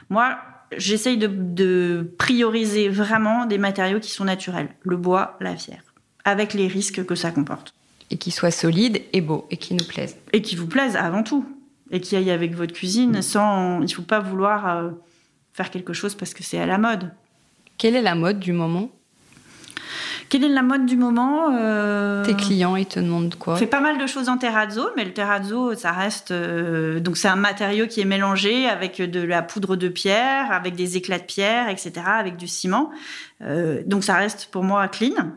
Moi, 0.09 0.37
j'essaye 0.77 1.17
de, 1.17 1.27
de 1.27 2.13
prioriser 2.17 2.89
vraiment 2.89 3.45
des 3.45 3.57
matériaux 3.57 3.99
qui 3.99 4.11
sont 4.11 4.25
naturels. 4.25 4.69
Le 4.83 4.97
bois, 4.97 5.37
la 5.39 5.53
pierre 5.53 5.81
avec 6.25 6.55
les 6.55 6.67
risques 6.67 7.05
que 7.05 7.15
ça 7.15 7.31
comporte. 7.31 7.73
Et 8.11 8.17
qui 8.17 8.31
soit 8.31 8.51
solide 8.51 9.01
et 9.13 9.21
beau, 9.21 9.47
et 9.49 9.57
qui 9.57 9.73
nous 9.73 9.85
plaise. 9.85 10.17
Et 10.33 10.41
qui 10.41 10.55
vous 10.55 10.67
plaise 10.67 10.95
avant 10.95 11.23
tout. 11.23 11.45
Et 11.95 12.01
qui 12.01 12.17
aille 12.17 12.29
avec 12.29 12.55
votre 12.55 12.73
cuisine 12.73 13.21
sans. 13.21 13.79
Il 13.79 13.85
ne 13.85 13.87
faut 13.87 14.01
pas 14.01 14.19
vouloir 14.19 14.67
euh, 14.67 14.89
faire 15.53 15.71
quelque 15.71 15.93
chose 15.93 16.13
parce 16.13 16.33
que 16.33 16.43
c'est 16.43 16.59
à 16.59 16.65
la 16.65 16.77
mode. 16.77 17.13
Quelle 17.77 17.95
est 17.95 18.01
la 18.01 18.15
mode 18.15 18.37
du 18.37 18.51
moment? 18.51 18.89
Quelle 20.29 20.43
est 20.43 20.49
la 20.49 20.61
mode 20.61 20.85
du 20.85 20.97
moment 20.97 21.51
Tes 22.23 22.35
clients, 22.35 22.75
ils 22.75 22.85
te 22.85 22.99
demandent 22.99 23.35
quoi 23.35 23.53
On 23.53 23.57
fait 23.57 23.67
pas 23.67 23.81
mal 23.81 23.97
de 23.97 24.07
choses 24.07 24.29
en 24.29 24.37
terrazzo, 24.37 24.89
mais 24.95 25.05
le 25.05 25.13
terrazzo, 25.13 25.75
ça 25.75 25.91
reste. 25.91 26.33
donc, 26.33 27.17
c'est 27.17 27.27
un 27.27 27.35
matériau 27.35 27.87
qui 27.87 28.01
est 28.01 28.05
mélangé 28.05 28.67
avec 28.67 29.01
de 29.01 29.21
la 29.21 29.41
poudre 29.41 29.75
de 29.75 29.87
pierre, 29.87 30.51
avec 30.51 30.75
des 30.75 30.97
éclats 30.97 31.19
de 31.19 31.23
pierre, 31.23 31.69
etc., 31.69 31.93
avec 32.05 32.37
du 32.37 32.47
ciment. 32.47 32.91
Euh, 33.41 33.83
donc 33.85 34.05
ça 34.05 34.15
reste 34.15 34.47
pour 34.49 34.63
moi 34.63 34.87
clean. 34.87 35.31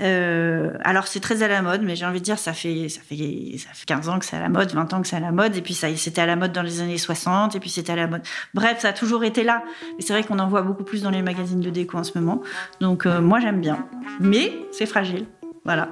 Euh, 0.00 0.72
alors 0.80 1.06
c'est 1.06 1.20
très 1.20 1.44
à 1.44 1.48
la 1.48 1.62
mode, 1.62 1.82
mais 1.82 1.94
j'ai 1.94 2.04
envie 2.04 2.18
de 2.18 2.24
dire 2.24 2.36
ça 2.38 2.52
fait 2.52 2.88
ça 2.88 3.00
fait 3.00 3.56
ça 3.58 3.68
fait 3.72 3.86
15 3.86 4.08
ans 4.08 4.18
que 4.18 4.24
c'est 4.24 4.36
à 4.36 4.40
la 4.40 4.48
mode, 4.48 4.72
20 4.72 4.92
ans 4.92 5.00
que 5.00 5.06
c'est 5.06 5.16
à 5.16 5.20
la 5.20 5.30
mode, 5.30 5.56
et 5.56 5.62
puis 5.62 5.72
ça 5.72 5.86
c'était 5.96 6.20
à 6.20 6.26
la 6.26 6.34
mode 6.34 6.52
dans 6.52 6.62
les 6.62 6.80
années 6.80 6.98
60, 6.98 7.54
et 7.54 7.60
puis 7.60 7.70
c'était 7.70 7.92
à 7.92 7.96
la 7.96 8.08
mode. 8.08 8.22
Bref, 8.54 8.80
ça 8.80 8.88
a 8.88 8.92
toujours 8.92 9.22
été 9.22 9.44
là. 9.44 9.62
Mais 9.96 10.04
c'est 10.04 10.12
vrai 10.12 10.24
qu'on 10.24 10.40
en 10.40 10.48
voit 10.48 10.62
beaucoup 10.62 10.82
plus 10.82 11.02
dans 11.02 11.10
les 11.10 11.22
magazines 11.22 11.60
de 11.60 11.70
déco 11.70 11.96
en 11.96 12.02
ce 12.02 12.18
moment. 12.18 12.42
Donc 12.80 13.06
euh, 13.06 13.20
moi 13.20 13.38
j'aime 13.38 13.60
bien, 13.60 13.86
mais 14.20 14.52
c'est 14.72 14.86
fragile. 14.86 15.26
Voilà. 15.64 15.88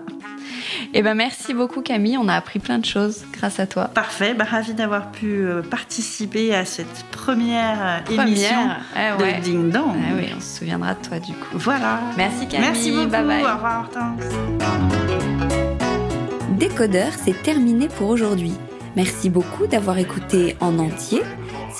Eh 0.93 1.03
ben 1.03 1.15
merci 1.15 1.55
beaucoup 1.55 1.81
Camille, 1.81 2.19
on 2.19 2.29
a 2.29 2.35
appris 2.35 2.59
plein 2.59 2.79
de 2.79 2.85
choses 2.85 3.25
grâce 3.33 3.59
à 3.59 3.67
toi. 3.67 3.89
Parfait, 3.89 4.35
bah, 4.35 4.45
ravi 4.45 4.75
d'avoir 4.75 5.11
pu 5.11 5.47
euh, 5.47 5.63
participer 5.63 6.55
à 6.55 6.67
cette 6.67 7.05
première, 7.11 8.03
euh, 8.11 8.23
émission 8.23 8.69
ah 8.95 9.17
de 9.17 9.43
Ding 9.43 9.71
Dong. 9.71 9.95
Ah 9.97 10.15
oui, 10.15 10.27
on 10.37 10.41
se 10.41 10.59
souviendra 10.59 10.93
de 10.95 11.07
toi 11.07 11.19
du 11.19 11.33
coup. 11.33 11.49
Voilà. 11.55 12.01
Merci 12.19 12.47
Camille. 12.47 12.69
Merci 12.69 12.91
beaucoup. 12.91 13.09
Bye 13.09 13.25
bye. 13.25 13.43
Au 13.43 13.55
revoir 13.55 13.81
Hortense. 13.81 14.23
Décodeur, 16.59 17.13
c'est 17.25 17.43
terminé 17.43 17.89
pour 17.89 18.11
aujourd'hui. 18.11 18.53
Merci 18.95 19.31
beaucoup 19.31 19.67
d'avoir 19.67 19.97
écouté 19.97 20.57
en 20.61 20.79
entier. 20.79 21.23